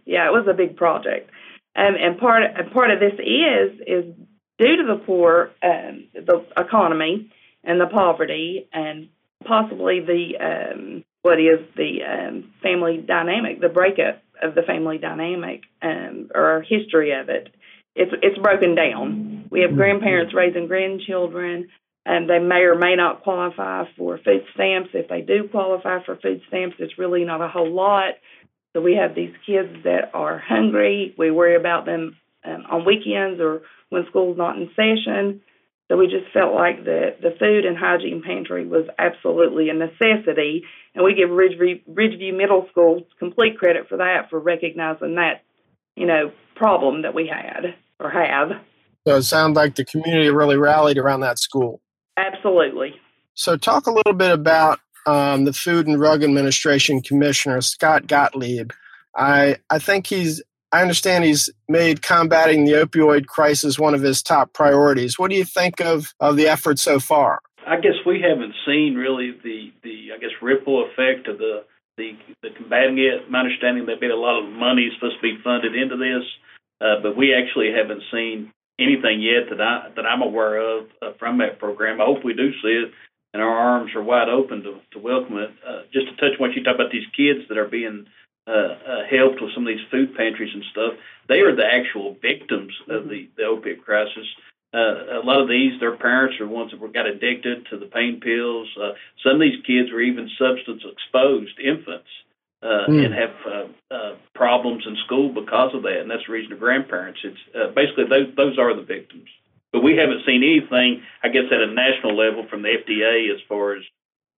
yeah, 0.04 0.26
it 0.26 0.32
was 0.32 0.46
a 0.48 0.54
big 0.54 0.76
project, 0.76 1.30
um, 1.76 1.94
and 1.98 2.18
part 2.18 2.42
and 2.42 2.72
part 2.72 2.90
of 2.90 3.00
this 3.00 3.14
is 3.14 3.80
is 3.86 4.14
due 4.58 4.76
to 4.76 4.84
the 4.86 5.02
poor 5.04 5.50
um, 5.62 6.08
the 6.14 6.44
economy 6.56 7.30
and 7.62 7.80
the 7.80 7.86
poverty 7.86 8.68
and 8.72 9.08
possibly 9.44 10.00
the 10.00 10.38
um, 10.40 11.04
what 11.22 11.38
is 11.38 11.60
the 11.76 11.98
um, 12.02 12.52
family 12.62 12.98
dynamic, 12.98 13.60
the 13.60 13.68
breakup 13.68 14.22
of 14.42 14.54
the 14.54 14.62
family 14.62 14.98
dynamic 14.98 15.62
um, 15.82 16.30
or 16.34 16.64
history 16.68 17.12
of 17.12 17.28
it. 17.28 17.54
It's 17.98 18.12
it's 18.22 18.38
broken 18.38 18.76
down. 18.76 19.48
We 19.50 19.62
have 19.62 19.74
grandparents 19.74 20.32
raising 20.32 20.68
grandchildren, 20.68 21.68
and 22.06 22.30
they 22.30 22.38
may 22.38 22.62
or 22.62 22.76
may 22.76 22.94
not 22.94 23.24
qualify 23.24 23.84
for 23.96 24.18
food 24.18 24.44
stamps. 24.54 24.90
If 24.94 25.08
they 25.08 25.20
do 25.20 25.48
qualify 25.50 26.04
for 26.04 26.14
food 26.14 26.40
stamps, 26.46 26.76
it's 26.78 26.96
really 26.96 27.24
not 27.24 27.42
a 27.42 27.48
whole 27.48 27.74
lot. 27.74 28.14
So 28.72 28.80
we 28.80 28.94
have 28.94 29.16
these 29.16 29.34
kids 29.44 29.82
that 29.82 30.12
are 30.14 30.38
hungry. 30.38 31.12
We 31.18 31.32
worry 31.32 31.56
about 31.56 31.86
them 31.86 32.16
um, 32.44 32.64
on 32.70 32.84
weekends 32.84 33.40
or 33.40 33.62
when 33.88 34.04
school's 34.08 34.38
not 34.38 34.56
in 34.56 34.70
session. 34.76 35.40
So 35.88 35.96
we 35.96 36.06
just 36.06 36.30
felt 36.32 36.54
like 36.54 36.84
the, 36.84 37.16
the 37.20 37.34
food 37.40 37.64
and 37.64 37.76
hygiene 37.76 38.22
pantry 38.24 38.66
was 38.66 38.86
absolutely 38.98 39.70
a 39.70 39.74
necessity. 39.74 40.64
And 40.94 41.02
we 41.02 41.14
give 41.14 41.30
Ridgeview, 41.30 41.82
Ridgeview 41.88 42.36
Middle 42.36 42.66
School 42.70 43.06
complete 43.18 43.58
credit 43.58 43.88
for 43.88 43.96
that, 43.96 44.28
for 44.30 44.38
recognizing 44.38 45.14
that, 45.14 45.42
you 45.96 46.06
know, 46.06 46.30
problem 46.54 47.02
that 47.02 47.14
we 47.14 47.26
had 47.26 47.74
or 48.00 48.10
have. 48.10 48.50
So 49.06 49.16
it 49.16 49.22
sounds 49.22 49.56
like 49.56 49.76
the 49.76 49.84
community 49.84 50.30
really 50.30 50.56
rallied 50.56 50.98
around 50.98 51.20
that 51.20 51.38
school. 51.38 51.80
Absolutely. 52.16 52.94
So 53.34 53.56
talk 53.56 53.86
a 53.86 53.92
little 53.92 54.12
bit 54.12 54.32
about 54.32 54.80
um, 55.06 55.44
the 55.44 55.52
Food 55.52 55.86
and 55.86 55.96
Drug 55.96 56.22
Administration 56.22 57.00
Commissioner, 57.00 57.60
Scott 57.60 58.06
Gottlieb. 58.06 58.72
I, 59.16 59.56
I 59.70 59.78
think 59.78 60.06
he's 60.06 60.42
I 60.70 60.82
understand 60.82 61.24
he's 61.24 61.48
made 61.68 62.02
combating 62.02 62.64
the 62.64 62.72
opioid 62.72 63.26
crisis 63.26 63.78
one 63.78 63.94
of 63.94 64.02
his 64.02 64.22
top 64.22 64.52
priorities. 64.52 65.18
What 65.18 65.30
do 65.30 65.36
you 65.36 65.44
think 65.44 65.80
of, 65.80 66.12
of 66.20 66.36
the 66.36 66.46
effort 66.46 66.78
so 66.78 67.00
far? 67.00 67.40
I 67.66 67.76
guess 67.76 67.94
we 68.04 68.20
haven't 68.20 68.54
seen 68.66 68.94
really 68.94 69.32
the, 69.42 69.72
the 69.82 70.08
I 70.14 70.18
guess 70.18 70.30
ripple 70.42 70.86
effect 70.86 71.28
of 71.28 71.38
the 71.38 71.64
the, 71.96 72.16
the 72.42 72.50
combating 72.56 72.98
it. 72.98 73.28
My 73.28 73.40
understanding 73.40 73.84
there've 73.86 73.98
been 73.98 74.12
a 74.12 74.14
lot 74.14 74.38
of 74.38 74.48
money 74.52 74.88
supposed 74.94 75.16
to 75.16 75.22
be 75.22 75.38
funded 75.42 75.74
into 75.74 75.96
this, 75.96 76.22
uh, 76.80 77.00
but 77.02 77.16
we 77.16 77.34
actually 77.34 77.72
haven't 77.72 78.02
seen 78.12 78.52
anything 78.78 79.20
yet 79.20 79.50
that 79.50 79.60
I 79.60 79.90
that 79.96 80.06
I'm 80.06 80.22
aware 80.22 80.56
of 80.56 80.86
uh, 81.02 81.12
from 81.18 81.38
that 81.38 81.58
program. 81.58 82.00
I 82.00 82.04
hope 82.04 82.24
we 82.24 82.34
do 82.34 82.52
see 82.62 82.86
it, 82.86 82.92
and 83.34 83.42
our 83.42 83.50
arms 83.50 83.94
are 83.94 84.02
wide 84.02 84.28
open 84.28 84.62
to, 84.62 84.80
to 84.92 84.98
welcome 84.98 85.38
it. 85.38 85.50
Uh, 85.66 85.82
just 85.92 86.06
to 86.08 86.16
touch 86.16 86.38
what 86.38 86.54
you 86.54 86.62
talk 86.62 86.76
about 86.76 86.92
these 86.92 87.06
kids 87.16 87.40
that 87.48 87.58
are 87.58 87.68
being 87.68 88.06
uh, 88.46 88.50
uh, 88.50 89.02
helped 89.10 89.42
with 89.42 89.52
some 89.54 89.66
of 89.66 89.68
these 89.68 89.86
food 89.90 90.16
pantries 90.16 90.54
and 90.54 90.64
stuff. 90.70 90.94
They 91.28 91.40
are 91.40 91.54
the 91.54 91.66
actual 91.66 92.16
victims 92.22 92.72
of 92.88 93.08
the, 93.08 93.28
the 93.36 93.44
opiate 93.44 93.84
crisis. 93.84 94.26
Uh, 94.72 95.20
a 95.20 95.24
lot 95.24 95.40
of 95.40 95.48
these, 95.48 95.78
their 95.80 95.96
parents 95.96 96.40
are 96.40 96.46
ones 96.46 96.70
that 96.70 96.80
were 96.80 96.88
got 96.88 97.06
addicted 97.06 97.66
to 97.70 97.78
the 97.78 97.86
pain 97.86 98.20
pills. 98.20 98.68
Uh, 98.80 98.92
some 99.24 99.34
of 99.34 99.40
these 99.40 99.60
kids 99.66 99.92
were 99.92 100.00
even 100.00 100.30
substance 100.38 100.82
exposed 100.84 101.58
infants 101.58 102.08
uh, 102.62 102.86
mm. 102.88 103.04
and 103.04 103.14
have 103.14 103.36
uh, 103.46 103.94
uh, 103.94 104.16
problems 104.34 104.84
in 104.86 104.96
school 105.06 105.32
because 105.32 105.74
of 105.74 105.82
that. 105.82 106.00
And 106.00 106.10
that's 106.10 106.26
the 106.26 106.32
reason 106.32 106.50
the 106.50 106.56
grandparents. 106.56 107.20
It's 107.22 107.38
uh, 107.54 107.72
basically 107.74 108.04
those 108.10 108.34
those 108.36 108.58
are 108.58 108.74
the 108.74 108.82
victims. 108.82 109.28
But 109.72 109.82
we 109.82 109.96
haven't 109.96 110.24
seen 110.24 110.42
anything, 110.42 111.02
I 111.22 111.28
guess, 111.28 111.44
at 111.52 111.60
a 111.60 111.68
national 111.68 112.16
level 112.16 112.46
from 112.48 112.62
the 112.62 112.72
FDA 112.72 113.30
as 113.34 113.40
far 113.48 113.76
as 113.76 113.82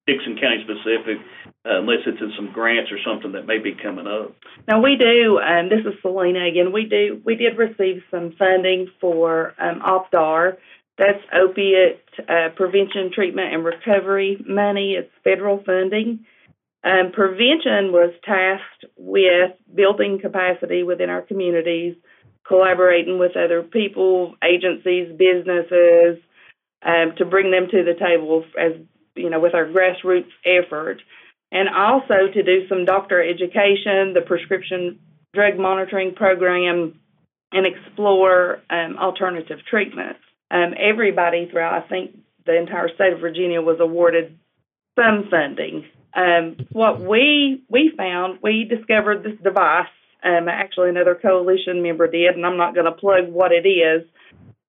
Dixon 0.07 0.37
County 0.41 0.65
specific, 0.65 1.19
uh, 1.65 1.79
unless 1.79 2.03
it's 2.05 2.21
in 2.21 2.33
some 2.35 2.53
grants 2.53 2.91
or 2.91 2.99
something 3.05 3.33
that 3.33 3.47
may 3.47 3.59
be 3.59 3.75
coming 3.75 4.07
up. 4.07 4.35
Now 4.67 4.83
we 4.83 4.97
do. 4.97 5.39
Um, 5.39 5.69
this 5.69 5.87
is 5.87 5.99
Selena 6.03 6.47
again. 6.47 6.73
We 6.73 6.87
do. 6.87 7.23
We 7.25 7.37
did 7.37 7.57
receive 7.57 8.03
some 8.11 8.35
funding 8.39 8.91
for 9.01 9.55
um, 9.59 9.81
OPDAR. 9.81 10.57
That's 10.99 11.23
opiate 11.33 12.03
uh, 12.29 12.49
prevention, 12.57 13.11
treatment, 13.15 13.55
and 13.55 13.65
recovery 13.65 14.45
money. 14.47 14.97
It's 14.99 15.11
federal 15.23 15.63
funding. 15.65 16.27
Um, 16.83 17.13
prevention 17.13 17.93
was 17.93 18.13
tasked 18.25 18.87
with 18.97 19.53
building 19.75 20.19
capacity 20.21 20.83
within 20.83 21.11
our 21.11 21.23
communities, 21.23 21.95
collaborating 22.47 23.19
with 23.19 23.37
other 23.37 23.63
people, 23.63 24.35
agencies, 24.43 25.13
businesses, 25.17 26.19
um, 26.83 27.13
to 27.19 27.27
bring 27.27 27.51
them 27.51 27.69
to 27.71 27.85
the 27.85 27.95
table 27.99 28.45
as 28.59 28.73
you 29.15 29.29
know, 29.29 29.41
with 29.41 29.55
our 29.55 29.67
grassroots 29.67 30.31
effort, 30.47 31.03
and 31.53 31.69
also 31.69 32.33
to 32.33 32.43
do 32.43 32.67
some 32.69 32.85
doctor 32.85 33.23
education, 33.23 34.15
the 34.15 34.23
prescription 34.25 34.99
drug 35.35 35.59
monitoring 35.59 36.15
program, 36.15 36.99
and 37.53 37.67
explore 37.67 38.61
um, 38.71 38.97
alternative 38.99 39.59
treatments. 39.69 40.21
Um, 40.51 40.75
everybody 40.79 41.49
throughout, 41.51 41.85
I 41.85 41.89
think, 41.89 42.17
the 42.47 42.57
entire 42.57 42.89
state 42.95 43.13
of 43.13 43.21
Virginia 43.21 43.61
was 43.61 43.79
awarded 43.81 44.39
some 44.99 45.29
funding. 45.31 45.85
Um, 46.15 46.57
what 46.73 47.01
we 47.01 47.63
we 47.69 47.93
found, 47.97 48.41
we 48.43 48.65
discovered 48.65 49.23
this 49.23 49.39
device. 49.43 49.87
Um, 50.23 50.49
actually, 50.49 50.91
another 50.91 51.15
coalition 51.15 51.83
member 51.83 52.07
did, 52.07 52.35
and 52.35 52.45
I'm 52.45 52.59
not 52.59 52.75
going 52.75 52.87
to 52.87 52.93
plug 52.93 53.29
what 53.29 53.53
it 53.53 53.67
is 53.67 54.07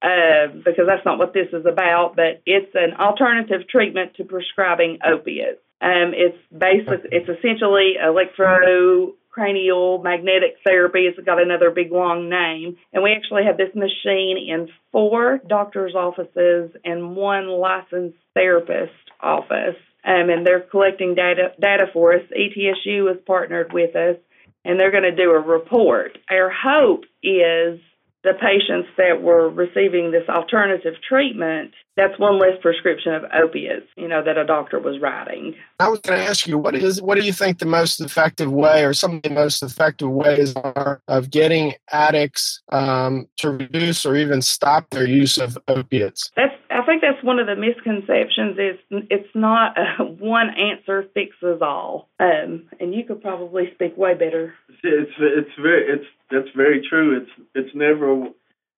uh, 0.01 0.47
because 0.65 0.85
that's 0.87 1.05
not 1.05 1.19
what 1.19 1.33
this 1.33 1.47
is 1.53 1.65
about, 1.65 2.15
but 2.15 2.41
it's 2.45 2.73
an 2.73 2.95
alternative 2.99 3.67
treatment 3.69 4.15
to 4.15 4.23
prescribing 4.23 4.99
opiates. 5.05 5.59
Um, 5.81 6.13
it's 6.15 6.37
basic. 6.51 7.05
It's 7.11 7.27
essentially 7.27 7.95
electrocranial 8.01 10.03
magnetic 10.03 10.57
therapy. 10.63 11.01
It's 11.01 11.19
got 11.25 11.41
another 11.41 11.71
big 11.71 11.91
long 11.91 12.29
name, 12.29 12.77
and 12.93 13.03
we 13.03 13.11
actually 13.13 13.43
have 13.45 13.57
this 13.57 13.75
machine 13.75 14.37
in 14.37 14.69
four 14.91 15.41
doctors' 15.47 15.95
offices 15.95 16.71
and 16.85 17.15
one 17.15 17.47
licensed 17.47 18.17
therapist 18.33 18.93
office. 19.19 19.75
Um, 20.03 20.29
and 20.29 20.45
they're 20.45 20.61
collecting 20.61 21.13
data 21.15 21.53
data 21.59 21.85
for 21.93 22.13
us. 22.13 22.21
ETSU 22.35 23.07
has 23.07 23.17
partnered 23.25 23.71
with 23.71 23.95
us, 23.95 24.17
and 24.65 24.79
they're 24.79 24.91
going 24.91 25.03
to 25.03 25.15
do 25.15 25.31
a 25.31 25.39
report. 25.39 26.17
Our 26.29 26.49
hope 26.49 27.03
is 27.21 27.79
the 28.23 28.33
patients 28.33 28.87
that 28.97 29.21
were 29.21 29.49
receiving 29.49 30.11
this 30.11 30.27
alternative 30.29 30.93
treatment, 31.07 31.71
that's 31.97 32.17
one 32.19 32.37
less 32.37 32.53
prescription 32.61 33.13
of 33.13 33.23
opiates, 33.33 33.87
you 33.97 34.07
know, 34.07 34.23
that 34.23 34.37
a 34.37 34.45
doctor 34.45 34.79
was 34.79 34.99
writing. 35.01 35.55
I 35.79 35.89
was 35.89 35.99
going 36.01 36.19
to 36.19 36.25
ask 36.25 36.47
you, 36.47 36.57
what 36.57 36.75
is 36.75 37.01
what 37.01 37.17
do 37.17 37.25
you 37.25 37.33
think 37.33 37.57
the 37.57 37.65
most 37.65 37.99
effective 37.99 38.51
way, 38.51 38.85
or 38.85 38.93
some 38.93 39.15
of 39.15 39.23
the 39.23 39.31
most 39.31 39.63
effective 39.63 40.09
ways 40.09 40.53
are 40.55 41.01
of 41.07 41.31
getting 41.31 41.73
addicts 41.91 42.61
um, 42.71 43.27
to 43.37 43.51
reduce 43.51 44.05
or 44.05 44.15
even 44.15 44.41
stop 44.41 44.89
their 44.91 45.07
use 45.07 45.39
of 45.39 45.57
opiates? 45.67 46.31
That's 46.35 46.53
I 46.81 46.85
think 46.85 47.01
that's 47.01 47.23
one 47.23 47.37
of 47.37 47.45
the 47.45 47.55
misconceptions. 47.55 48.57
Is 48.57 49.05
it's 49.09 49.29
not 49.35 49.77
a 49.77 50.03
one 50.03 50.49
answer 50.49 51.05
fixes 51.13 51.61
all, 51.61 52.09
um, 52.19 52.69
and 52.79 52.93
you 52.93 53.03
could 53.05 53.21
probably 53.21 53.71
speak 53.75 53.95
way 53.97 54.13
better. 54.13 54.55
It's 54.83 55.11
it's 55.19 55.55
very 55.61 55.93
it's 55.93 56.05
that's 56.31 56.49
very 56.55 56.85
true. 56.89 57.21
It's 57.21 57.47
it's 57.53 57.75
never 57.75 58.29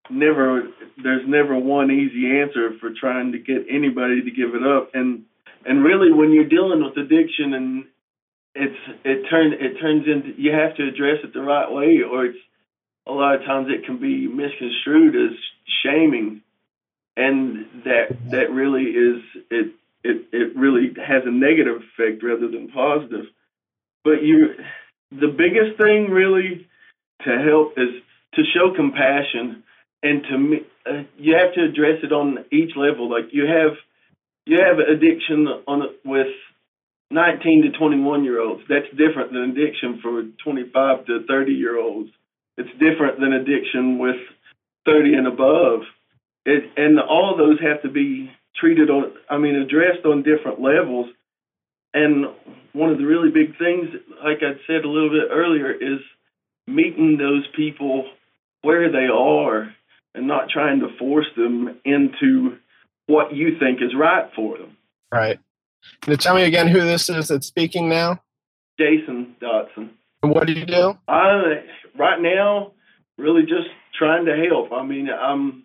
never 0.09 0.63
there's 1.01 1.23
never 1.27 1.57
one 1.57 1.91
easy 1.91 2.41
answer 2.41 2.71
for 2.81 2.89
trying 2.99 3.31
to 3.31 3.39
get 3.39 3.65
anybody 3.69 4.21
to 4.21 4.31
give 4.31 4.53
it 4.53 4.63
up 4.67 4.89
and 4.93 5.23
and 5.65 5.81
really 5.81 6.11
when 6.11 6.31
you're 6.31 6.49
dealing 6.49 6.83
with 6.83 6.97
addiction 6.97 7.53
and 7.53 7.85
it's 8.53 8.99
it 9.05 9.23
turn 9.29 9.53
it 9.53 9.79
turns 9.79 10.03
into 10.05 10.41
you 10.41 10.51
have 10.51 10.75
to 10.75 10.83
address 10.83 11.23
it 11.23 11.33
the 11.33 11.41
right 11.41 11.71
way 11.71 11.99
or 12.03 12.25
it's 12.25 12.37
a 13.07 13.13
lot 13.13 13.35
of 13.35 13.45
times 13.45 13.67
it 13.69 13.85
can 13.85 13.97
be 13.97 14.27
misconstrued 14.27 15.15
as 15.15 15.37
shaming 15.83 16.41
and 17.15 17.65
that 17.85 18.17
that 18.31 18.51
really 18.51 18.83
is 18.83 19.21
it 19.49 19.73
it 20.03 20.25
it 20.31 20.55
really 20.55 20.93
has 20.97 21.23
a 21.25 21.31
negative 21.31 21.81
effect 21.81 22.23
rather 22.23 22.49
than 22.49 22.69
positive. 22.69 23.25
But 24.03 24.23
you 24.23 24.55
the 25.11 25.27
biggest 25.27 25.77
thing 25.77 26.09
really 26.09 26.67
to 27.23 27.29
help 27.29 27.73
is 27.77 28.01
to 28.35 28.41
show 28.53 28.73
compassion 28.75 29.63
and 30.01 30.23
to 30.23 30.37
me 30.37 30.57
uh, 30.85 31.03
you 31.17 31.35
have 31.37 31.53
to 31.53 31.63
address 31.63 32.03
it 32.03 32.11
on 32.11 32.45
each 32.51 32.75
level. 32.75 33.09
Like 33.09 33.31
you 33.31 33.45
have 33.45 33.77
you 34.45 34.59
have 34.59 34.79
addiction 34.79 35.47
on 35.67 35.83
with 36.03 36.33
19 37.11 37.71
to 37.71 37.77
21 37.77 38.23
year 38.23 38.41
olds 38.41 38.63
that's 38.67 38.89
different 38.97 39.31
than 39.31 39.51
addiction 39.51 39.99
for 40.01 40.23
25 40.43 41.05
to 41.05 41.23
30 41.27 41.51
year 41.51 41.79
olds 41.79 42.09
it's 42.57 42.71
different 42.79 43.19
than 43.19 43.33
addiction 43.33 43.99
with 43.99 44.15
30 44.85 45.13
and 45.13 45.27
above 45.27 45.81
it, 46.45 46.71
and 46.77 46.99
all 46.99 47.31
of 47.31 47.37
those 47.37 47.59
have 47.61 47.81
to 47.81 47.89
be 47.89 48.29
treated 48.55 48.89
on 48.89 49.13
i 49.29 49.37
mean 49.37 49.55
addressed 49.55 50.05
on 50.05 50.23
different 50.23 50.61
levels 50.61 51.07
and 51.93 52.25
one 52.73 52.89
of 52.89 52.97
the 52.97 53.05
really 53.05 53.29
big 53.29 53.57
things 53.57 53.89
like 54.23 54.39
i 54.41 54.53
said 54.67 54.85
a 54.85 54.89
little 54.89 55.09
bit 55.09 55.29
earlier 55.31 55.71
is 55.71 55.99
meeting 56.67 57.17
those 57.17 57.45
people 57.55 58.05
where 58.61 58.91
they 58.91 59.07
are 59.13 59.73
and 60.15 60.27
not 60.27 60.49
trying 60.49 60.79
to 60.79 60.87
force 60.97 61.27
them 61.35 61.79
into 61.85 62.57
what 63.07 63.35
you 63.35 63.57
think 63.59 63.81
is 63.81 63.93
right 63.97 64.29
for 64.35 64.57
them. 64.57 64.77
Right. 65.11 65.39
Can 66.01 66.11
you 66.11 66.17
tell 66.17 66.35
me 66.35 66.43
again 66.43 66.67
who 66.67 66.81
this 66.81 67.09
is 67.09 67.27
that's 67.27 67.47
speaking 67.47 67.89
now? 67.89 68.21
Jason 68.79 69.35
Dotson. 69.41 69.89
And 70.21 70.33
what 70.33 70.47
do 70.47 70.53
you 70.53 70.65
do? 70.65 70.97
I 71.07 71.63
right 71.97 72.21
now 72.21 72.71
really 73.17 73.41
just 73.41 73.67
trying 73.97 74.25
to 74.25 74.47
help. 74.49 74.71
I 74.71 74.85
mean, 74.85 75.09
I'm 75.09 75.63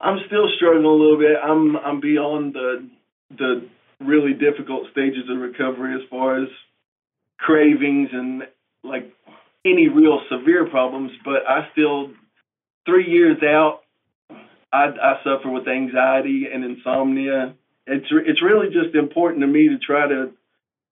I'm 0.00 0.18
still 0.26 0.48
struggling 0.56 0.84
a 0.84 0.88
little 0.88 1.18
bit. 1.18 1.36
I'm 1.42 1.76
I'm 1.76 2.00
beyond 2.00 2.54
the 2.54 2.88
the 3.36 3.68
really 4.00 4.32
difficult 4.32 4.90
stages 4.92 5.28
of 5.28 5.38
recovery 5.38 5.94
as 5.94 6.08
far 6.08 6.42
as 6.42 6.48
cravings 7.38 8.10
and 8.12 8.42
like 8.84 9.12
any 9.64 9.88
real 9.88 10.20
severe 10.30 10.68
problems, 10.68 11.10
but 11.24 11.46
I 11.48 11.68
still 11.72 12.12
three 12.86 13.08
years 13.08 13.42
out 13.42 13.80
I, 14.72 14.86
I 15.02 15.14
suffer 15.24 15.50
with 15.50 15.66
anxiety 15.66 16.46
and 16.52 16.64
insomnia. 16.64 17.54
It's 17.86 18.06
it's 18.10 18.42
really 18.42 18.68
just 18.68 18.94
important 18.94 19.40
to 19.40 19.46
me 19.46 19.68
to 19.68 19.78
try 19.78 20.06
to 20.06 20.32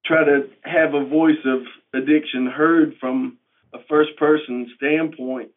try 0.04 0.24
to 0.24 0.48
have 0.62 0.94
a 0.94 1.04
voice 1.04 1.44
of 1.44 1.62
addiction 1.92 2.46
heard 2.46 2.94
from 3.00 3.38
a 3.74 3.78
first 3.88 4.16
person 4.16 4.72
standpoint, 4.76 5.50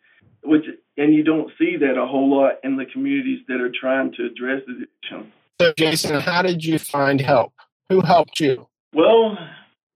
which 0.43 0.65
and 0.99 1.13
you 1.13 1.23
don't 1.23 1.49
see 1.57 1.77
that 1.77 1.97
a 1.97 2.05
whole 2.05 2.29
lot 2.29 2.55
in 2.63 2.75
the 2.75 2.85
communities 2.85 3.39
that 3.47 3.62
are 3.62 3.71
trying 3.71 4.12
to 4.12 4.25
address 4.25 4.62
addiction. 4.67 5.31
So, 5.62 5.73
Jason, 5.77 6.19
how 6.19 6.41
did 6.41 6.63
you 6.63 6.77
find 6.77 7.21
help? 7.21 7.53
Who 7.88 8.01
helped 8.01 8.39
you? 8.39 8.67
Well, 8.93 9.38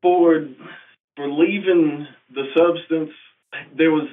for 0.01 0.47
for 1.15 1.29
leaving 1.29 2.07
the 2.33 2.45
substance, 2.57 3.11
there 3.77 3.91
was 3.91 4.07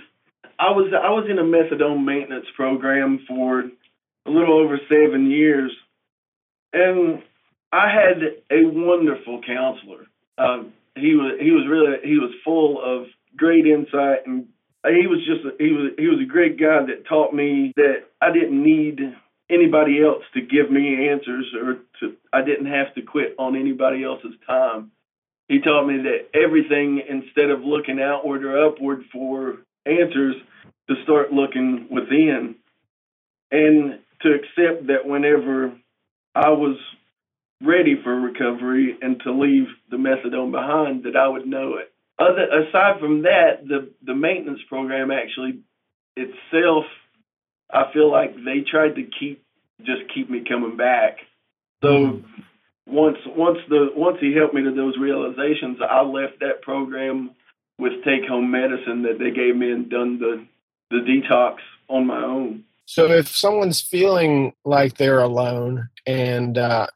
I 0.58 0.70
was 0.72 0.92
I 0.92 1.10
was 1.10 1.26
in 1.30 1.38
a 1.38 1.42
methadone 1.42 2.04
maintenance 2.04 2.46
program 2.56 3.20
for 3.26 3.60
a 4.26 4.30
little 4.30 4.58
over 4.58 4.78
seven 4.88 5.30
years, 5.30 5.72
and 6.72 7.22
I 7.72 7.88
had 7.88 8.22
a 8.50 8.66
wonderful 8.66 9.40
counselor. 9.46 10.06
Um, 10.38 10.72
he 10.96 11.14
was 11.14 11.38
he 11.40 11.52
was 11.52 11.66
really 11.68 11.98
he 12.02 12.18
was 12.18 12.32
full 12.44 12.80
of 12.82 13.06
great 13.36 13.66
insight 13.66 14.26
and 14.26 14.48
he 14.84 15.06
was 15.06 15.20
just 15.26 15.44
a, 15.44 15.62
he 15.62 15.72
was 15.72 15.92
he 15.98 16.06
was 16.06 16.20
a 16.22 16.30
great 16.30 16.58
guy 16.58 16.86
that 16.86 17.06
taught 17.08 17.34
me 17.34 17.72
that 17.76 18.04
I 18.20 18.32
didn't 18.32 18.62
need 18.62 19.00
anybody 19.50 20.02
else 20.02 20.22
to 20.34 20.40
give 20.40 20.70
me 20.70 21.08
answers 21.08 21.46
or 21.54 21.78
to 22.00 22.16
I 22.32 22.42
didn't 22.42 22.66
have 22.66 22.94
to 22.94 23.02
quit 23.02 23.34
on 23.38 23.56
anybody 23.56 24.04
else's 24.04 24.34
time. 24.46 24.92
He 25.48 25.60
taught 25.60 25.86
me 25.86 25.98
that 26.04 26.30
everything 26.38 27.02
instead 27.08 27.50
of 27.50 27.62
looking 27.64 28.00
outward 28.00 28.44
or 28.44 28.66
upward 28.66 29.04
for 29.12 29.58
answers 29.84 30.36
to 30.88 30.94
start 31.02 31.32
looking 31.32 31.88
within 31.90 32.54
and 33.50 33.98
to 34.22 34.32
accept 34.32 34.86
that 34.86 35.06
whenever 35.06 35.72
I 36.34 36.50
was 36.50 36.76
ready 37.62 38.00
for 38.02 38.14
recovery 38.14 38.96
and 39.02 39.20
to 39.24 39.32
leave 39.32 39.66
the 39.90 39.96
methadone 39.96 40.52
behind, 40.52 41.04
that 41.04 41.16
I 41.16 41.28
would 41.28 41.46
know 41.46 41.76
it. 41.76 41.89
Other 42.20 42.42
aside 42.42 43.00
from 43.00 43.22
that, 43.22 43.66
the 43.66 43.90
the 44.04 44.14
maintenance 44.14 44.60
program 44.68 45.10
actually 45.10 45.60
itself, 46.16 46.84
I 47.72 47.90
feel 47.92 48.10
like 48.10 48.34
they 48.44 48.60
tried 48.60 48.96
to 48.96 49.08
keep 49.18 49.42
just 49.84 50.02
keep 50.14 50.28
me 50.28 50.44
coming 50.46 50.76
back. 50.76 51.16
So 51.82 51.88
mm-hmm. 51.88 52.42
once 52.86 53.16
once 53.26 53.58
the 53.70 53.88
once 53.96 54.18
he 54.20 54.34
helped 54.34 54.54
me 54.54 54.62
to 54.62 54.70
those 54.70 54.98
realizations, 54.98 55.78
I 55.80 56.02
left 56.02 56.40
that 56.40 56.60
program 56.60 57.30
with 57.78 58.04
take 58.04 58.28
home 58.28 58.50
medicine 58.50 59.02
that 59.02 59.18
they 59.18 59.30
gave 59.30 59.56
me 59.56 59.72
and 59.72 59.88
done 59.88 60.18
the 60.18 60.46
the 60.90 60.98
detox 60.98 61.56
on 61.88 62.06
my 62.06 62.22
own. 62.22 62.64
So 62.84 63.10
if 63.10 63.28
someone's 63.28 63.80
feeling 63.80 64.52
like 64.64 64.96
they're 64.96 65.20
alone 65.20 65.88
and 66.06 66.58
uh, 66.58 66.88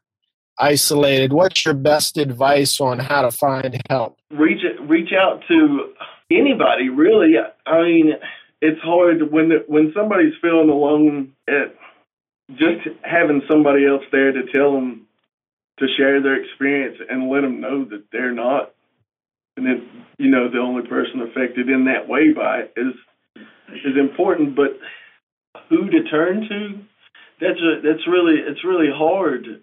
isolated, 0.59 1.33
what's 1.33 1.65
your 1.65 1.75
best 1.75 2.17
advice 2.17 2.81
on 2.81 2.99
how 2.99 3.23
to 3.23 3.31
find 3.31 3.81
help? 3.89 4.19
Reach 4.31 4.63
reach 4.83 5.13
out 5.13 5.43
to 5.49 5.95
anybody, 6.31 6.89
really. 6.89 7.35
I 7.67 7.83
mean, 7.83 8.13
it's 8.61 8.81
hard 8.81 9.31
when 9.31 9.51
when 9.67 9.93
somebody's 9.95 10.35
feeling 10.41 10.71
alone. 10.71 11.33
It, 11.47 11.77
just 12.51 12.87
having 13.03 13.43
somebody 13.51 13.87
else 13.87 14.03
there 14.13 14.33
to 14.33 14.43
tell 14.53 14.73
them 14.73 15.07
to 15.79 15.87
share 15.97 16.23
their 16.23 16.43
experience 16.43 16.99
and 17.09 17.31
let 17.31 17.41
them 17.41 17.61
know 17.61 17.85
that 17.85 18.05
they're 18.13 18.33
not, 18.33 18.73
and 19.57 19.67
that 19.67 19.83
you 20.19 20.31
know 20.31 20.49
the 20.51 20.59
only 20.59 20.87
person 20.87 21.21
affected 21.21 21.69
in 21.69 21.87
that 21.87 22.09
way 22.09 22.33
by 22.33 22.61
it 22.61 22.73
is 22.77 22.95
is 23.85 23.97
important. 23.99 24.55
But 24.55 24.79
who 25.69 25.91
to 25.91 26.05
turn 26.05 26.47
to, 26.49 26.81
that's 27.41 27.61
a, 27.61 27.81
that's 27.83 28.07
really 28.07 28.37
it's 28.37 28.65
really 28.65 28.91
hard. 28.95 29.63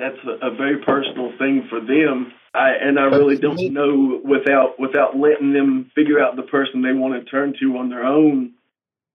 That's 0.00 0.16
a, 0.26 0.48
a 0.48 0.54
very 0.54 0.78
personal 0.78 1.32
thing 1.38 1.66
for 1.68 1.80
them. 1.80 2.32
I, 2.54 2.70
and 2.80 2.98
I 2.98 3.04
really 3.04 3.36
don't 3.36 3.60
know 3.72 4.20
without 4.24 4.80
without 4.80 5.16
letting 5.16 5.52
them 5.52 5.90
figure 5.94 6.18
out 6.20 6.36
the 6.36 6.42
person 6.42 6.82
they 6.82 6.92
want 6.92 7.14
to 7.14 7.30
turn 7.30 7.54
to 7.60 7.76
on 7.76 7.90
their 7.90 8.04
own 8.04 8.54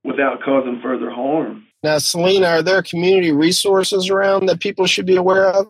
without 0.03 0.41
causing 0.43 0.79
further 0.81 1.09
harm. 1.09 1.65
Now, 1.83 1.97
Selena, 1.97 2.47
are 2.47 2.61
there 2.61 2.81
community 2.81 3.31
resources 3.31 4.09
around 4.09 4.47
that 4.47 4.59
people 4.59 4.85
should 4.85 5.05
be 5.05 5.17
aware 5.17 5.47
of? 5.47 5.67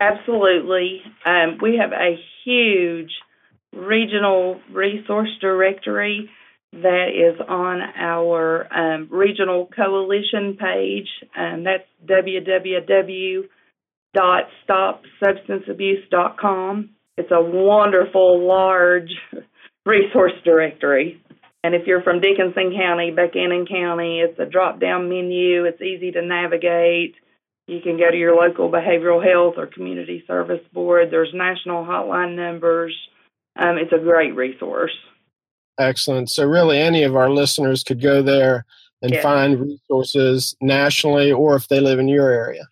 Absolutely. 0.00 1.02
Um, 1.24 1.58
we 1.62 1.76
have 1.76 1.92
a 1.92 2.16
huge 2.44 3.10
regional 3.72 4.60
resource 4.70 5.30
directory 5.40 6.30
that 6.72 7.08
is 7.14 7.40
on 7.48 7.80
our 7.96 8.68
um, 8.72 9.08
regional 9.10 9.66
coalition 9.74 10.56
page. 10.60 11.08
and 11.34 11.66
that's 11.66 11.84
www.stopsubstanceabuse.com. 14.16 16.90
It's 17.16 17.30
a 17.30 17.42
wonderful, 17.42 18.46
large 18.46 19.10
resource 19.84 20.32
directory. 20.44 21.20
And 21.64 21.74
if 21.74 21.86
you're 21.86 22.02
from 22.02 22.20
Dickenson 22.20 22.72
County, 22.78 23.10
Buchanan 23.10 23.66
County, 23.66 24.20
it's 24.20 24.38
a 24.38 24.46
drop 24.46 24.78
down 24.80 25.08
menu. 25.08 25.64
It's 25.64 25.82
easy 25.82 26.12
to 26.12 26.22
navigate. 26.22 27.16
You 27.66 27.80
can 27.82 27.98
go 27.98 28.08
to 28.10 28.16
your 28.16 28.36
local 28.36 28.70
behavioral 28.70 29.20
health 29.22 29.54
or 29.56 29.66
community 29.66 30.22
service 30.26 30.62
board. 30.72 31.08
There's 31.10 31.32
national 31.34 31.84
hotline 31.84 32.36
numbers. 32.36 32.96
Um, 33.56 33.76
it's 33.76 33.92
a 33.92 33.98
great 33.98 34.36
resource. 34.36 34.96
Excellent. 35.78 36.30
So, 36.30 36.46
really, 36.46 36.78
any 36.78 37.02
of 37.02 37.16
our 37.16 37.28
listeners 37.28 37.82
could 37.82 38.00
go 38.00 38.22
there 38.22 38.64
and 39.02 39.12
yes. 39.12 39.22
find 39.22 39.60
resources 39.60 40.56
nationally 40.60 41.32
or 41.32 41.56
if 41.56 41.68
they 41.68 41.80
live 41.80 41.98
in 41.98 42.08
your 42.08 42.30
area. 42.30 42.68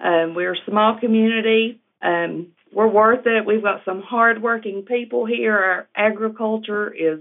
Um, 0.00 0.34
we're 0.34 0.52
a 0.52 0.64
small 0.68 1.00
community. 1.00 1.80
Um, 2.02 2.48
we're 2.74 2.88
worth 2.88 3.26
it. 3.26 3.46
We've 3.46 3.62
got 3.62 3.86
some 3.86 4.02
hardworking 4.02 4.82
people 4.82 5.24
here. 5.24 5.56
Our 5.56 5.88
agriculture 5.96 6.92
is 6.92 7.20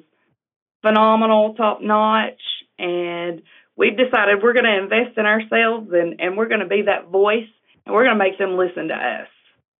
phenomenal, 0.82 1.54
top 1.56 1.82
notch, 1.82 2.42
and 2.78 3.42
we've 3.76 3.98
decided 3.98 4.44
we're 4.44 4.54
going 4.54 4.66
to 4.66 4.84
invest 4.84 5.18
in 5.18 5.26
ourselves 5.26 5.90
and, 5.92 6.20
and 6.20 6.38
we're 6.38 6.48
going 6.48 6.62
to 6.62 6.68
be 6.68 6.84
that 6.84 7.10
voice 7.10 7.50
and 7.86 7.96
we're 7.96 8.04
going 8.04 8.18
to 8.18 8.24
make 8.24 8.38
them 8.38 8.58
listen 8.58 8.90
to 8.90 8.96
us. 8.96 9.28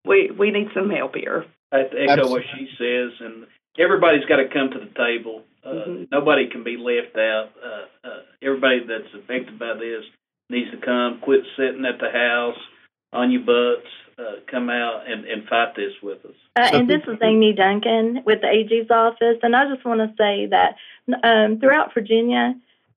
We 0.06 0.32
we 0.32 0.52
need 0.52 0.68
some 0.74 0.90
help 0.90 1.16
here. 1.16 1.46
I 1.72 1.82
echo 1.82 1.98
Absolutely. 2.08 2.32
what 2.32 2.44
she 2.58 2.68
says, 2.80 3.12
and 3.20 3.46
everybody's 3.78 4.26
got 4.26 4.38
to 4.38 4.48
come 4.48 4.72
to 4.72 4.80
the 4.80 4.94
table. 4.96 5.44
Uh, 5.64 5.70
mm-hmm. 5.70 6.04
Nobody 6.12 6.50
can 6.50 6.64
be 6.64 6.78
left 6.78 7.16
out. 7.18 7.50
Uh, 7.62 8.08
uh, 8.08 8.22
everybody 8.42 8.80
that's 8.88 9.14
affected 9.14 9.60
by 9.60 9.74
this 9.76 10.04
needs 10.50 10.72
to 10.72 10.78
come. 10.78 11.20
Quit 11.22 11.42
sitting 11.58 11.86
at 11.86 12.00
the 12.00 12.10
house 12.10 12.58
on 13.14 13.32
your 13.32 13.42
butts. 13.42 13.88
Uh, 14.18 14.42
come 14.52 14.70
out 14.70 15.10
and, 15.10 15.24
and 15.24 15.48
fight 15.48 15.74
this 15.78 15.94
with 16.04 16.18
us. 16.26 16.36
Uh, 16.58 16.70
and 16.74 16.90
this 16.90 17.02
is 17.08 17.18
Amy 17.24 17.54
Duncan 17.54 18.22
with 18.26 18.42
the 18.42 18.50
AG's 18.50 18.92
office, 18.92 19.38
and 19.44 19.56
I 19.56 19.74
just 19.74 19.86
want 19.86 20.02
to 20.02 20.14
say 20.18 20.48
that 20.48 20.76
um, 21.24 21.58
throughout 21.62 21.94
Virginia, 21.94 22.54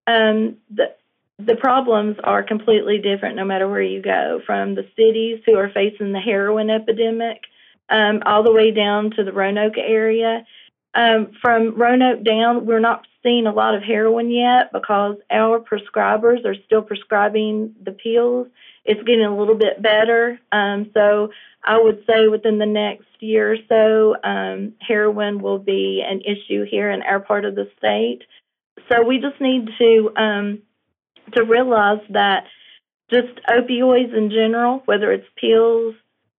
um, 0.09 0.57
the 0.69 0.97
the 1.39 1.55
problems 1.55 2.17
are 2.25 2.43
completely 2.43 2.99
different 2.99 3.37
no 3.37 3.45
matter 3.45 3.69
where 3.69 3.83
you 3.83 4.03
go. 4.03 4.41
From 4.45 4.75
the 4.75 4.87
cities 4.97 5.43
who 5.47 5.57
are 5.57 5.71
facing 5.71 6.13
the 6.13 6.19
heroin 6.19 6.71
epidemic, 6.71 7.43
um, 7.89 8.23
all 8.27 8.43
the 8.43 8.53
way 8.53 8.73
down 8.73 9.13
to 9.13 9.23
the 9.23 9.33
Roanoke 9.33 9.79
area. 9.79 10.45
Um, 10.95 11.33
from 11.41 11.77
Roanoke 11.77 12.25
down, 12.25 12.67
we're 12.67 12.81
not 12.81 13.07
seeing 13.23 13.47
a 13.47 13.53
lot 13.53 13.75
of 13.75 13.83
heroin 13.83 14.31
yet 14.31 14.73
because 14.73 15.17
our 15.31 15.61
prescribers 15.61 16.45
are 16.45 16.57
still 16.67 16.83
prescribing 16.83 17.75
the 17.83 17.93
pills 17.93 18.49
it's 18.85 19.03
getting 19.03 19.25
a 19.25 19.37
little 19.37 19.55
bit 19.55 19.81
better. 19.81 20.39
Um, 20.51 20.91
so 20.95 21.31
I 21.65 21.81
would 21.81 22.05
say 22.07 22.27
within 22.29 22.59
the 22.59 22.67
next 22.67 23.07
year 23.21 23.53
or 23.53 23.57
so, 23.69 24.17
um, 24.29 24.75
heroin 24.81 25.41
will 25.41 25.59
be 25.59 26.03
an 26.07 26.21
issue 26.21 26.65
here 26.69 26.91
in 26.91 27.03
our 27.03 27.21
part 27.21 27.45
of 27.45 27.55
the 27.55 27.71
state. 27.79 28.23
So 28.91 29.03
we 29.03 29.19
just 29.19 29.41
need 29.41 29.69
to 29.79 30.11
um, 30.17 30.63
to 31.35 31.45
realize 31.45 32.01
that 32.11 32.45
just 33.11 33.41
opioids 33.49 34.17
in 34.17 34.31
general, 34.31 34.83
whether 34.87 35.13
it's 35.13 35.27
pills, 35.37 35.95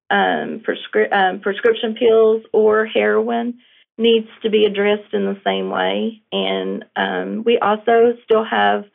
um, 0.09 0.61
prescri- 0.61 1.13
um, 1.13 1.39
prescription 1.39 1.95
pills, 1.95 2.43
or 2.51 2.85
heroin, 2.85 3.59
needs 3.97 4.27
to 4.41 4.49
be 4.49 4.65
addressed 4.65 5.13
in 5.13 5.25
the 5.25 5.39
same 5.45 5.69
way. 5.69 6.21
And 6.31 6.85
um, 6.95 7.43
we 7.45 7.59
also 7.59 8.17
still 8.25 8.43
have 8.43 8.85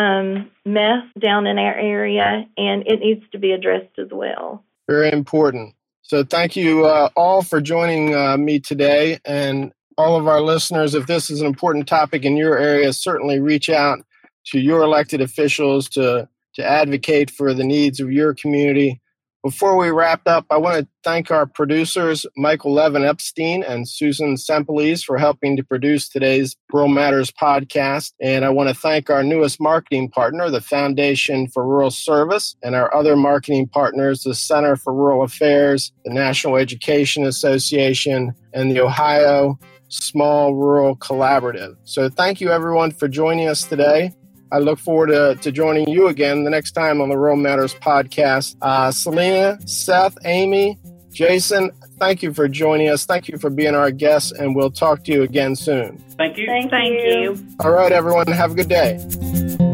um, 0.00 0.50
meth 0.64 1.04
down 1.18 1.46
in 1.46 1.58
our 1.58 1.74
area, 1.74 2.46
and 2.56 2.86
it 2.86 3.00
needs 3.00 3.24
to 3.32 3.38
be 3.38 3.52
addressed 3.52 3.98
as 3.98 4.08
well. 4.10 4.64
Very 4.88 5.12
important. 5.12 5.74
So, 6.02 6.24
thank 6.24 6.56
you 6.56 6.86
uh, 6.86 7.10
all 7.16 7.42
for 7.42 7.60
joining 7.60 8.14
uh, 8.14 8.36
me 8.36 8.58
today. 8.60 9.18
And 9.24 9.72
all 9.98 10.16
of 10.16 10.26
our 10.26 10.40
listeners, 10.40 10.94
if 10.94 11.06
this 11.06 11.30
is 11.30 11.40
an 11.40 11.46
important 11.46 11.86
topic 11.86 12.24
in 12.24 12.36
your 12.36 12.58
area, 12.58 12.92
certainly 12.92 13.38
reach 13.38 13.68
out 13.68 13.98
to 14.46 14.58
your 14.58 14.82
elected 14.82 15.20
officials 15.20 15.88
to, 15.90 16.28
to 16.54 16.64
advocate 16.64 17.30
for 17.30 17.52
the 17.52 17.64
needs 17.64 18.00
of 18.00 18.10
your 18.10 18.34
community. 18.34 19.00
Before 19.42 19.78
we 19.78 19.88
wrap 19.88 20.20
up, 20.26 20.44
I 20.50 20.58
want 20.58 20.80
to 20.80 20.88
thank 21.02 21.30
our 21.30 21.46
producers, 21.46 22.26
Michael 22.36 22.74
Levin 22.74 23.04
Epstein 23.04 23.62
and 23.62 23.88
Susan 23.88 24.36
Sempeles, 24.36 25.02
for 25.02 25.16
helping 25.16 25.56
to 25.56 25.64
produce 25.64 26.10
today's 26.10 26.56
Rural 26.70 26.88
Matters 26.88 27.30
podcast. 27.30 28.12
And 28.20 28.44
I 28.44 28.50
want 28.50 28.68
to 28.68 28.74
thank 28.74 29.08
our 29.08 29.22
newest 29.22 29.58
marketing 29.58 30.10
partner, 30.10 30.50
the 30.50 30.60
Foundation 30.60 31.48
for 31.48 31.66
Rural 31.66 31.90
Service, 31.90 32.54
and 32.62 32.74
our 32.74 32.94
other 32.94 33.16
marketing 33.16 33.66
partners, 33.68 34.24
the 34.24 34.34
Center 34.34 34.76
for 34.76 34.92
Rural 34.92 35.22
Affairs, 35.22 35.90
the 36.04 36.12
National 36.12 36.56
Education 36.56 37.24
Association, 37.24 38.34
and 38.52 38.70
the 38.70 38.80
Ohio 38.80 39.58
Small 39.88 40.54
Rural 40.54 40.96
Collaborative. 40.96 41.76
So 41.84 42.10
thank 42.10 42.42
you, 42.42 42.50
everyone, 42.50 42.90
for 42.90 43.08
joining 43.08 43.48
us 43.48 43.64
today. 43.64 44.12
I 44.52 44.58
look 44.58 44.78
forward 44.78 45.08
to, 45.08 45.36
to 45.40 45.52
joining 45.52 45.88
you 45.88 46.08
again 46.08 46.44
the 46.44 46.50
next 46.50 46.72
time 46.72 47.00
on 47.00 47.08
the 47.08 47.16
Rural 47.16 47.36
Matters 47.36 47.74
podcast. 47.74 48.56
Uh, 48.60 48.90
Selena, 48.90 49.58
Seth, 49.66 50.18
Amy, 50.24 50.78
Jason, 51.12 51.70
thank 51.98 52.22
you 52.22 52.32
for 52.32 52.48
joining 52.48 52.88
us. 52.88 53.04
Thank 53.04 53.28
you 53.28 53.38
for 53.38 53.50
being 53.50 53.74
our 53.74 53.90
guests, 53.90 54.32
and 54.32 54.54
we'll 54.54 54.70
talk 54.70 55.04
to 55.04 55.12
you 55.12 55.22
again 55.22 55.56
soon. 55.56 55.98
Thank 56.16 56.36
you. 56.36 56.46
Thank, 56.46 56.70
thank 56.70 56.92
you. 56.92 57.20
you. 57.20 57.46
All 57.60 57.70
right, 57.70 57.92
everyone, 57.92 58.26
have 58.28 58.52
a 58.52 58.54
good 58.54 58.68
day. 58.68 59.68